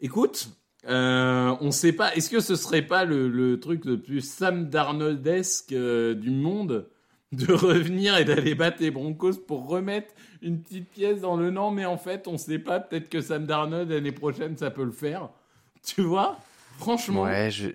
[0.02, 0.50] Écoute,
[0.88, 2.14] on sait pas.
[2.16, 6.90] Est-ce que ce serait pas le, truc le plus Sam Darnoldesque du monde
[7.32, 11.72] de revenir et d'aller battre les Broncos pour remettre une petite pièce dans le nom,
[11.72, 12.80] mais en fait, on sait pas.
[12.80, 15.30] Peut-être que Sam Darnold l'année prochaine, ça peut le faire.
[15.84, 16.40] Tu vois?
[16.80, 17.24] Franchement.
[17.24, 17.70] Ouais, je,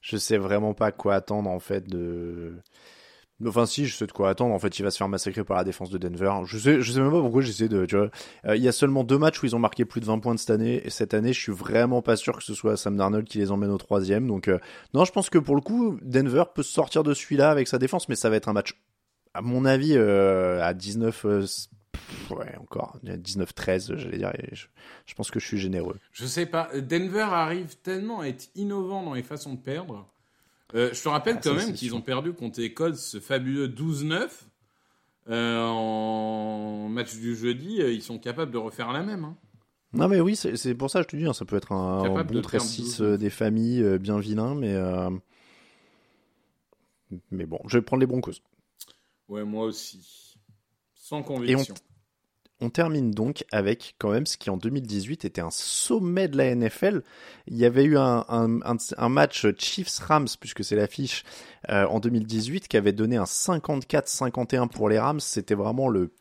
[0.00, 2.54] je sais vraiment pas quoi attendre en fait de.
[3.44, 4.54] Enfin, si, je sais de quoi attendre.
[4.54, 6.32] En fait, il va se faire massacrer par la défense de Denver.
[6.44, 7.86] Je sais, même pas pourquoi j'essaie de.
[7.86, 8.10] Tu vois,
[8.46, 10.36] Euh, il y a seulement deux matchs où ils ont marqué plus de 20 points
[10.36, 10.80] cette année.
[10.86, 13.50] Et cette année, je suis vraiment pas sûr que ce soit Sam Darnold qui les
[13.50, 14.28] emmène au troisième.
[14.28, 14.58] Donc, euh,
[14.94, 18.08] non, je pense que pour le coup, Denver peut sortir de celui-là avec sa défense,
[18.08, 18.80] mais ça va être un match,
[19.34, 21.24] à mon avis, euh, à 19.
[21.24, 21.40] euh,
[21.92, 22.98] pff, ouais, encore.
[23.04, 24.32] 19-13, j'allais dire.
[24.52, 24.66] je,
[25.06, 25.98] je pense que je suis généreux.
[26.12, 26.70] Je sais pas.
[26.80, 30.08] Denver arrive tellement à être innovant dans les façons de perdre.
[30.74, 33.20] Euh, je te rappelle Ah, quand ça, même qu'ils ont perdu contre les Colts ce
[33.20, 34.28] fabuleux 12-9.
[35.28, 39.24] Euh, en match du jeudi, euh, ils sont capables de refaire la même.
[39.24, 39.36] hein.
[39.92, 42.00] Non mais oui, c'est pour ça que je te dis, hein, ça peut être un,
[42.02, 43.02] un bon de perdre 13-6 12.
[43.02, 44.74] euh, des familles bien vilains, mais
[47.30, 48.32] mais bon, je vais prendre les Broncos.
[49.28, 50.34] Ouais, moi aussi.
[50.94, 51.74] Sans conviction.
[52.62, 56.54] On termine donc avec quand même ce qui en 2018 était un sommet de la
[56.54, 57.02] NFL.
[57.48, 61.24] Il y avait eu un, un, un- un match Chiefs-Rams, puisque c'est l'affiche,
[61.70, 65.20] euh, en 2018 qui avait donné un 54-51 pour les Rams.
[65.20, 66.12] C'était vraiment le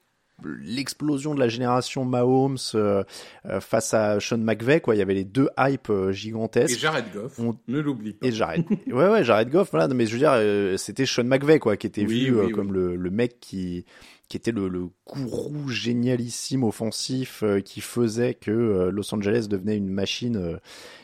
[0.63, 3.03] l'explosion de la génération Mahomes euh,
[3.45, 6.79] euh, face à Sean McVay quoi il y avait les deux hypes euh, Et gigantesques
[6.79, 8.25] Jared Goff, On- ne l'oublie pas.
[8.25, 8.65] et Jared.
[8.87, 9.87] ouais, ouais, Jared Goff, voilà.
[9.87, 12.73] Non, mais je veux dire, c'était Sean McVay, quoi, qui était Oui, vu oui, comme
[12.73, 13.85] le, le mec qui,
[14.31, 19.89] qui était le, gourou génialissime offensif euh, qui faisait que euh, Los Angeles devenait une
[19.89, 20.57] machine, euh,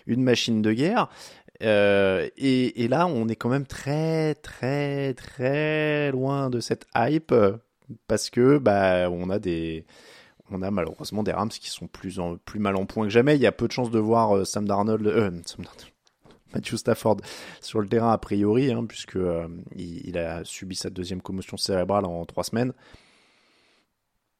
[0.05, 1.09] une machine de guerre.
[1.59, 7.35] Et, là, on est quand même très, très, très loin de cette hype
[8.07, 9.85] parce que bah on a des
[10.49, 13.35] on a malheureusement des Rams qui sont plus en, plus mal en point que jamais.
[13.35, 15.03] Il y a peu de chances de voir Sam Darnold,
[15.45, 15.91] Sam Darnold,
[16.53, 17.17] Matthew Stafford
[17.59, 19.19] sur le terrain a priori, hein, puisque
[19.75, 22.71] il a subi sa deuxième commotion cérébrale en trois semaines.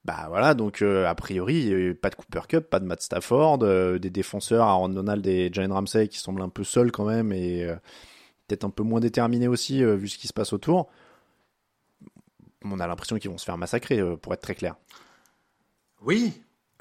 [0.07, 3.99] Bah voilà, donc euh, a priori, pas de Cooper Cup, pas de Matt Stafford, euh,
[3.99, 7.65] des défenseurs, Aaron Donald et Jalen Ramsey qui semblent un peu seuls quand même et
[7.65, 7.75] euh,
[8.47, 10.87] peut-être un peu moins déterminés aussi vu ce qui se passe autour.
[12.63, 14.75] On a l'impression qu'ils vont se faire massacrer, pour être très clair.
[16.01, 16.31] Oui.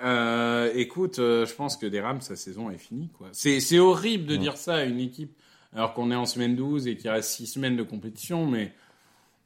[0.02, 3.08] Euh, écoute, euh, je pense que des Rams, sa saison est finie.
[3.18, 3.28] quoi.
[3.32, 4.38] C'est c'est horrible de Ouais.
[4.38, 5.36] dire ça à une équipe
[5.72, 8.72] alors qu'on est en semaine 12 et qu'il reste 6 semaines de compétition, mais...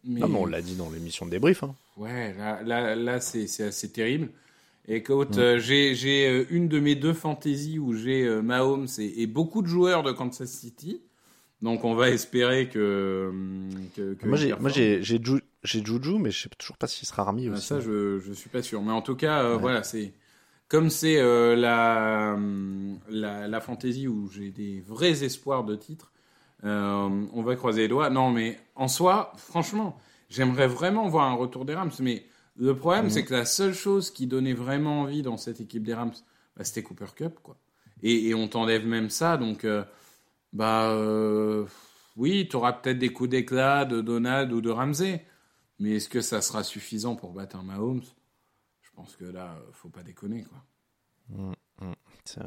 [0.04, 0.20] mais...
[0.20, 1.62] Non, mais on l'a dit dans l'émission de débrief.
[1.62, 1.74] Hein.
[2.00, 4.30] Ouais, là, là, là c'est c'est assez terrible.
[4.88, 8.88] Et écoute, euh, j'ai j'ai euh, une de mes deux fantaisies où j'ai euh, Mahomes
[8.98, 11.02] et, et beaucoup de joueurs de Kansas City.
[11.62, 13.28] Donc on va espérer que...
[13.30, 14.58] hum, que, que moi, j'ai, performe.
[14.58, 17.60] moi j'ai, j'ai, Ju- j'ai Juju, mais je sais toujours pas s'il sera remis Ah,
[17.60, 17.60] aussi.
[17.60, 18.82] ça, je je suis pas sûr.
[18.82, 19.58] Mais en tout cas, euh, Ouais.
[19.58, 20.12] voilà, c'est
[20.68, 21.18] comme c'est
[21.56, 26.12] la, hum, la la fantasy où j'ai des vrais espoirs de titre.
[26.64, 28.10] on va croiser les doigts.
[28.10, 29.98] Non, mais en soi, franchement,
[30.30, 31.90] j'aimerais vraiment voir un retour des Rams.
[32.00, 32.24] Mais
[32.56, 33.10] le problème, Mhm.
[33.10, 36.12] c'est que la seule chose qui donnait vraiment envie dans cette équipe des Rams,
[36.56, 37.58] bah, c'était Cooper Cup, quoi.
[38.02, 39.84] Et, et on t'enlève même ça, donc euh,
[40.54, 41.66] bah euh,
[42.16, 45.26] oui, tu auras peut-être des coups d'éclat de Donald ou de Ramsey.
[45.78, 48.02] Mais est-ce que ça sera suffisant pour battre un Mahomes?
[48.82, 50.64] Je pense que là, euh, faut pas déconner, quoi.
[51.28, 51.52] Mm,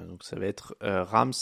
[0.07, 1.34] donc ça va être euh, Rams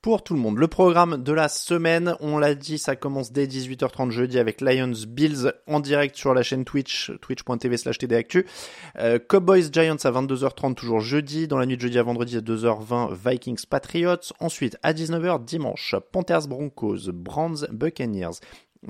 [0.00, 0.58] pour tout le monde.
[0.58, 4.92] Le programme de la semaine, on l'a dit, ça commence dès 18h30 jeudi avec Lions
[5.08, 8.46] Bills en direct sur la chaîne Twitch, twitch.tv slash tdactu.
[8.98, 11.48] Euh, Cowboys Giants à 22h30 toujours jeudi.
[11.48, 14.32] Dans la nuit de jeudi à vendredi à 2h20 Vikings Patriots.
[14.38, 18.38] Ensuite à 19h dimanche Panthers Broncos, Browns Buccaneers.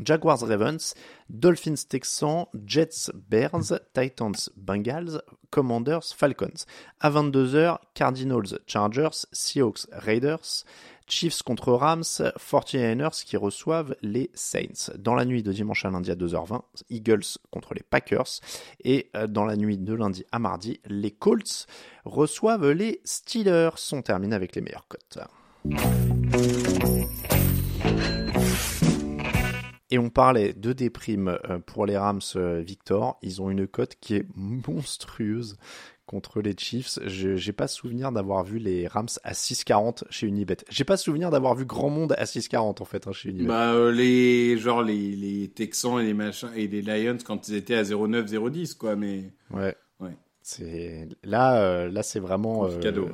[0.04, 0.94] Jaguars Ravens,
[1.28, 6.66] Dolphins Texans, Jets Bears, Titans Bengals, Commanders Falcons.
[7.00, 10.64] À 22h, Cardinals Chargers, Seahawks Raiders,
[11.08, 14.92] Chiefs contre Rams, 49ers qui reçoivent les Saints.
[14.96, 16.60] Dans la nuit de dimanche à lundi à 2h20,
[16.90, 18.40] Eagles contre les Packers.
[18.84, 21.66] Et euh, dans la nuit de lundi à mardi, les Colts
[22.04, 23.70] reçoivent les Steelers.
[23.92, 25.18] On termine avec les meilleures cotes.
[29.90, 33.18] Et on parlait de déprime euh, pour les Rams euh, Victor.
[33.22, 35.56] Ils ont une cote qui est monstrueuse
[36.04, 36.98] contre les Chiefs.
[37.06, 40.58] Je n'ai pas souvenir d'avoir vu les Rams à 6,40 chez Unibet.
[40.68, 43.48] J'ai pas souvenir d'avoir vu grand monde à 6,40 en fait hein, chez Unibet.
[43.48, 47.54] Bah euh, les genre les, les Texans et les machins et les Lions quand ils
[47.54, 49.74] étaient à 0,9 0,10 quoi mais ouais.
[50.00, 50.16] Ouais.
[50.42, 53.08] C'est là là c'est vraiment cadeau.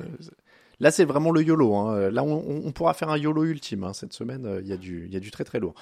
[0.81, 1.73] Là, c'est vraiment le YOLO.
[1.73, 2.09] Hein.
[2.11, 3.85] Là, on, on, pourra faire un YOLO ultime.
[3.85, 3.93] Hein.
[3.93, 5.73] Cette semaine, il y, a du, y a du très très lourd.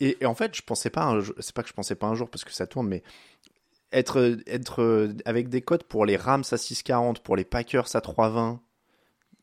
[0.00, 2.28] Et, et, en fait, je pensais pas, c'est pas que je pensais pas un jour
[2.30, 3.02] parce que ça tourne, mais
[3.92, 8.58] être, être avec des cotes pour les Rams à 6,40, pour les Packers à 3,20,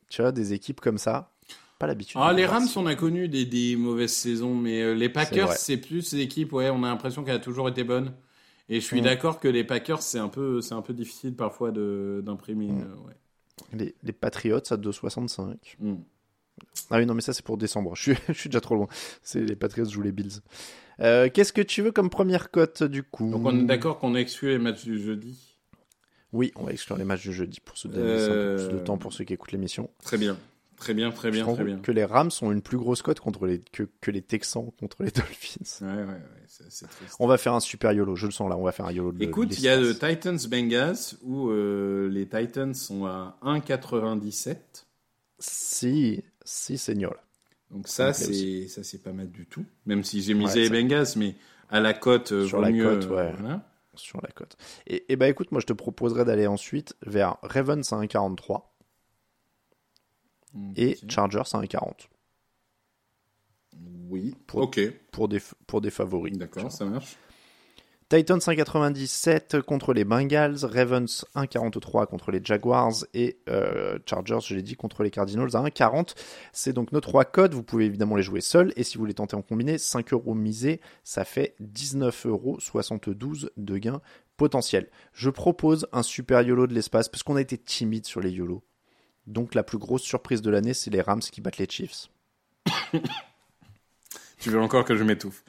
[0.09, 1.31] tu vois, des équipes comme ça,
[1.77, 2.19] pas l'habitude.
[2.21, 5.77] Ah, les Rams, on a connu des, des mauvaises saisons, mais euh, les Packers, c'est
[5.77, 8.13] plus des équipes, ouais, on a l'impression qu'elle a toujours été bonne.
[8.71, 9.05] Et je suis Mm.
[9.05, 12.67] d'accord que les Packers, c'est un peu, c'est un peu difficile parfois d'imprimer.
[12.67, 12.81] Mm.
[12.81, 13.15] euh, ouais.
[13.73, 15.55] Les, les Patriots à 2,65.
[15.79, 15.95] Mm.
[16.91, 17.95] Ah oui, non, mais ça, c'est pour décembre.
[17.95, 18.88] Je suis, je suis déjà trop loin.
[19.24, 20.39] C'est les Patriots jouent les Bills.
[21.01, 23.30] Euh, Qu'est-ce que tu veux comme première cote, du coup?
[23.30, 25.39] Donc on est d'accord qu'on exclut les matchs du jeudi?
[26.34, 28.78] Oui, on va exclure les matchs du jeudi pour se donner Euh, un peu plus
[28.80, 29.89] de temps pour ceux qui écoutent l'émission.
[30.03, 30.38] Très bien.
[30.78, 31.80] Très bien, très bien, Je très bien.
[31.80, 35.03] que les Rams ont une plus grosse cote contre les, que, que les Texans contre
[35.03, 35.86] les Dolphins.
[35.86, 36.86] Ouais, ouais, ouais, triste.
[37.20, 39.12] On va faire un super YOLO, je le sens là, on va faire un YOLO
[39.12, 39.93] de Écoute, il y a le.
[39.93, 44.55] Titans Bengals où euh, les Titans sont à 1,97.
[45.39, 47.16] Si, si, seigneur.
[47.72, 49.64] Donc Ça c'est ça c'est pas mal du tout.
[49.86, 51.36] Même si j'ai misé les Bengals, mais
[51.70, 53.34] à la cote, euh, Sur vaut la mieux, cote, euh, ouais.
[53.38, 53.66] voilà.
[53.93, 54.58] Sur la cote.
[54.88, 58.64] Et, et bah écoute, moi je te proposerais d'aller ensuite vers Ravens à 1,43
[60.76, 61.12] et Ok.
[61.12, 62.08] Chargers à 1,40
[64.10, 64.36] Oui.
[64.47, 64.80] Pour- Ok.
[65.12, 66.36] pour des, pour des favoris.
[66.38, 67.18] D'accord, ça marche.
[68.10, 74.64] Titans 1,97 contre les Bengals, Ravens 1,43 contre les Jaguars et euh, Chargers, je l'ai
[74.64, 76.16] dit, contre les Cardinals à 1,40.
[76.51, 77.53] C'est donc nos trois codes.
[77.53, 80.34] Vous pouvez évidemment les jouer seuls et si vous les tentez en combiné, 5 euros
[80.34, 82.57] misés, ça fait 19,72 euros
[83.57, 84.01] de gain
[84.38, 84.89] potentiel.
[85.14, 88.64] Je propose un super YOLO de l'espace parce qu'on a été timide sur les YOLO.
[89.28, 92.10] Donc la plus grosse surprise de l'année, c'est les Rams qui battent les Chiefs.
[94.39, 95.43] Tu veux encore que je m'étouffe?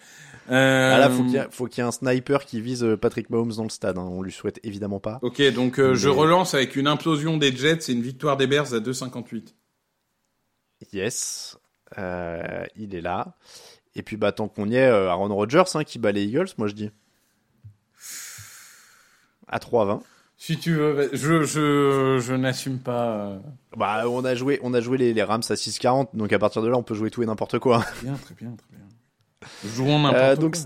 [0.51, 0.93] Euh...
[0.95, 2.97] Ah là, faut qu'il y, a- faut qu'il y ait un sniper qui vise euh,
[2.97, 3.99] Patrick Mahomes dans le stade.
[3.99, 4.03] hein.
[4.11, 5.19] On lui souhaite évidemment pas.
[5.23, 8.75] Ok, donc euh, je relance avec une implosion des Jets et une victoire des Bears
[8.75, 9.55] à 2,58.
[10.93, 11.57] Yes,
[11.99, 13.35] Euh, il est là.
[13.97, 16.49] Et puis bah tant qu'on y est, euh, Aaron Rodgers hein, qui bat les Eagles,
[16.59, 16.91] moi je dis.
[19.49, 20.01] À 3-20.
[20.37, 23.17] Si tu veux, je, je, je n'assume pas.
[23.17, 23.39] euh.
[23.77, 26.63] Bah on a joué, on a joué les, les Rams à 6-40, donc à partir
[26.63, 27.81] de là on peut jouer tout et n'importe quoi.
[27.81, 28.87] Très bien, très bien, très bien.
[29.65, 30.65] Jouons n'importe Euh, donc, quoi.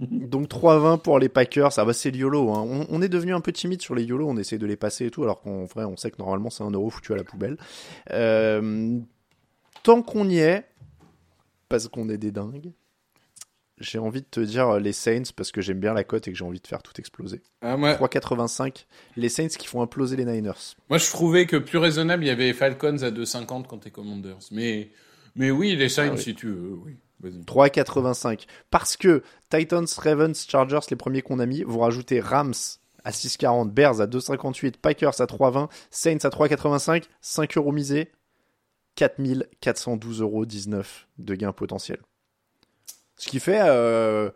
[0.00, 2.50] Donc 3-20 pour les Packers, ah bah c'est le YOLO.
[2.52, 2.66] Hein.
[2.68, 5.06] On, on est devenu un peu timide sur les YOLO, on essaie de les passer
[5.06, 7.24] et tout, alors qu'en vrai on sait que normalement c'est un euro foutu à la
[7.24, 7.56] poubelle.
[8.12, 8.98] Euh,
[9.82, 10.66] tant qu'on y est,
[11.70, 12.72] parce qu'on est des dingues,
[13.78, 16.32] j'ai envie de te dire euh, les Saints parce que j'aime bien la cote et
[16.32, 17.42] que j'ai envie de faire tout exploser.
[17.62, 18.84] Ah, moi, 3,85,
[19.16, 20.74] les Saints qui font imploser les Niners.
[20.90, 24.38] moi, je trouvais que plus raisonnable, il y avait Falcons à 2,50 contre les Commanders.
[24.50, 24.90] Mais,
[25.36, 26.20] mais oui, les Saints, Ah oui.
[26.22, 26.96] si tu veux, oui.
[27.20, 27.40] Vas-y.
[27.40, 28.46] 3,85.
[28.70, 32.54] Parce que Titans, Ravens, Chargers, les premiers qu'on a mis, vous rajoutez Rams
[33.04, 38.12] à 6,40, Bears à 2,58, Packers à 3,20, Saints à 3,85, 5 euros misés,
[38.98, 40.44] 4412,19 euros
[41.18, 42.00] de gain potentiel.
[43.16, 44.30] Ce qui fait euh,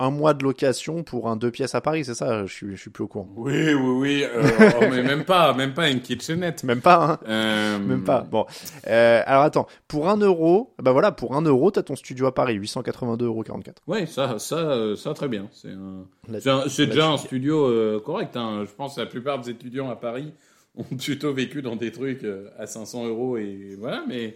[0.00, 2.80] un mois de location pour un deux pièces à Paris, c'est ça je suis, je
[2.80, 3.28] suis plus au courant.
[3.36, 4.24] Oui, oui, oui.
[4.24, 4.42] euh,
[4.80, 6.64] oh, mais même pas, même pas une kitchenette.
[6.64, 8.22] Même pas, hein Euh, Même pas.
[8.22, 8.44] Bon.
[8.88, 12.34] Euh, alors attends, pour 1 euro, bah voilà, pour 1 euro, t'as ton studio à
[12.34, 13.44] Paris, 882,44 euros.
[13.86, 15.48] Ouais, ça, ça, ça très bien.
[15.52, 18.36] C'est un- un- déjà un studio correct.
[18.36, 18.64] Hein.
[18.66, 20.32] Je pense que la plupart des étudiants à Paris
[20.76, 22.26] ont plutôt vécu dans des trucs
[22.58, 24.02] à 500 euros et voilà.
[24.08, 24.34] Mais,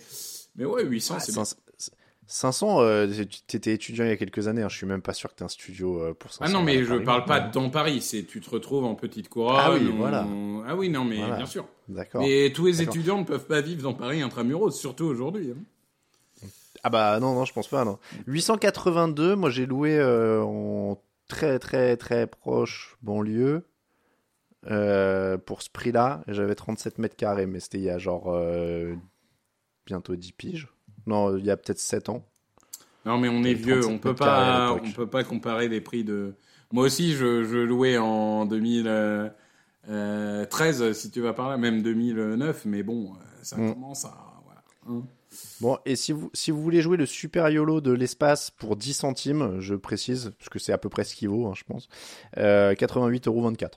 [0.54, 1.56] mais ouais, 800, Ah, c'est cinq-
[2.30, 3.06] 500, euh,
[3.48, 5.36] tu étais étudiant il y a quelques années, hein, je suis même pas sûr que
[5.38, 6.44] tu un studio euh, pour 500.
[6.46, 7.04] Ah non, mais je Paris.
[7.04, 9.56] parle pas de ton Paris, c'est tu te retrouves en petite couronne.
[9.58, 10.26] Ah oui, ou- voilà.
[10.66, 11.36] Ah oui, non, mais Voilà.
[11.36, 11.66] bien sûr.
[11.88, 12.20] D'accord.
[12.20, 15.52] Mais tous les étudiants ne peuvent pas vivre dans Paris intramuros, surtout aujourd'hui.
[15.56, 16.48] hein.
[16.84, 17.98] Ah bah non, non, je pense pas, non.
[18.28, 23.64] 882, moi j'ai loué euh, en très très très proche banlieue
[24.70, 26.22] euh, pour ce prix-là.
[26.28, 28.32] J'avais 37 mètres carrés, mais c'était il y a genre
[29.86, 30.68] bientôt 10 piges.
[31.08, 32.24] Non, il y a peut-être 7 ans.
[33.04, 36.04] Non, mais on est vieux, 37 on peut pas, on peut pas comparer les prix
[36.04, 36.34] de.
[36.72, 42.82] Moi aussi, je, je louais en 2013, si tu vas par là, même 2009, mais
[42.82, 43.72] bon, euh, ça Mm.
[43.72, 44.14] commence à.
[44.44, 44.62] Voilà.
[44.88, 45.02] hein.
[45.60, 48.94] Bon, et si vous, si vous voulez jouer le super YOLO de l'espace pour 10
[48.94, 51.88] centimes, je précise, parce que c'est à peu près ce qu'il vaut, hein, je pense,
[52.38, 53.72] euh, 88,24€.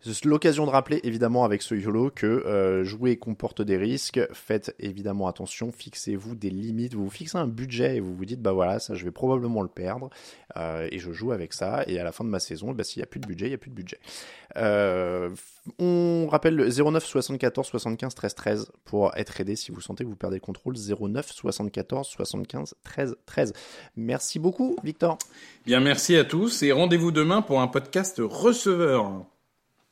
[0.00, 4.20] C'est l'occasion de rappeler évidemment avec ce YOLO que euh, jouer comporte des risques.
[4.32, 6.94] Faites évidemment attention, fixez-vous des limites.
[6.94, 9.62] Vous vous fixez un budget et vous vous dites bah voilà, ça je vais probablement
[9.62, 10.10] le perdre
[10.56, 11.84] euh, et je joue avec ça.
[11.86, 13.50] Et à la fin de ma saison, bah, s'il n'y a plus de budget, il
[13.50, 13.98] n'y a plus de budget.
[14.56, 15.30] Euh,
[15.78, 20.08] on rappelle le 09 74 75 13 13 pour être aidé si vous sentez que
[20.08, 20.74] vous perdez le contrôle.
[20.74, 23.52] 09 74 75 13 13.
[23.96, 25.18] Merci beaucoup, Victor.
[25.66, 29.26] Bien, merci à tous et rendez-vous demain pour un podcast receveur.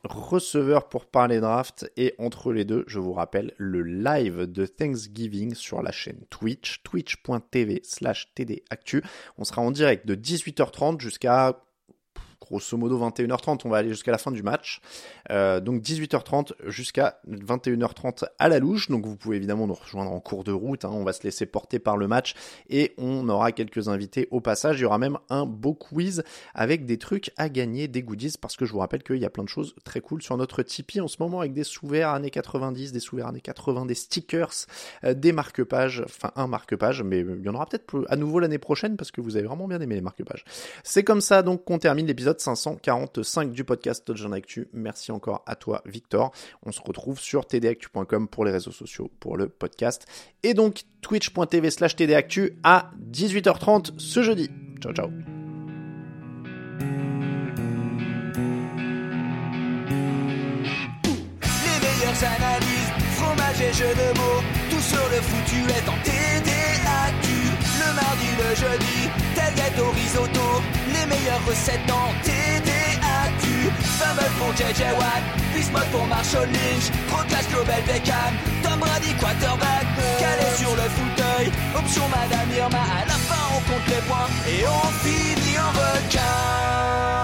[0.04, 5.54] Receveur pour parler draft et entre les deux, je vous rappelle le live de Thanksgiving
[5.54, 9.02] sur la chaîne Twitch, twitch.tv slash tdactu.
[9.38, 11.62] On sera en direct de 18h30 jusqu'à
[12.42, 14.80] grosso modo 21h30, on va aller jusqu'à la fin du match.
[15.30, 18.90] Euh, donc 18h30 jusqu'à 21h30 à la louche.
[18.90, 20.84] Donc vous pouvez évidemment nous rejoindre en cours de route.
[20.84, 20.90] hein.
[20.92, 22.34] On va se laisser porter par le match
[22.68, 24.78] et on aura quelques invités au passage.
[24.78, 26.22] Il y aura même un beau quiz
[26.54, 29.30] avec des trucs à gagner, des goodies, parce que je vous rappelle qu'il y a
[29.30, 32.30] plein de choses très cool sur notre Tipeee en ce moment avec des sous-verts années
[32.30, 34.52] 90, des sous-verts années 80, des stickers,
[35.04, 38.38] euh, des marque-pages, enfin un marque-page, mais il y en aura peut-être peu- à nouveau
[38.40, 40.44] l'année prochaine parce que vous avez vraiment bien aimé les marque-pages.
[40.84, 44.68] C'est comme ça donc qu'on termine l'épisode 545 du podcast Touchdown Actu.
[44.72, 46.32] Merci encore à toi Victor.
[46.64, 50.06] On se retrouve sur tdactu.com pour les réseaux sociaux pour le podcast
[50.42, 54.50] et donc twitch.tv slash tdactu à 18h30 ce jeudi.
[54.80, 55.08] Ciao ciao.
[62.12, 66.61] Les analyses, fromage et de mots, tout sur le foutu est en TDAQ
[68.38, 70.62] le jeudi, tel gâteau risotto,
[70.92, 73.70] les meilleures recettes en TDAQ.
[73.98, 75.22] Fumble pour JJ Watt,
[75.54, 79.86] Bismuth pour Marshall Lynch, Proclash Global Beckham, Tom Brady quarterback,
[80.18, 84.64] calé sur le fauteuil, option Madame Irma, à la fin on compte les points et
[84.66, 87.21] on finit en requin.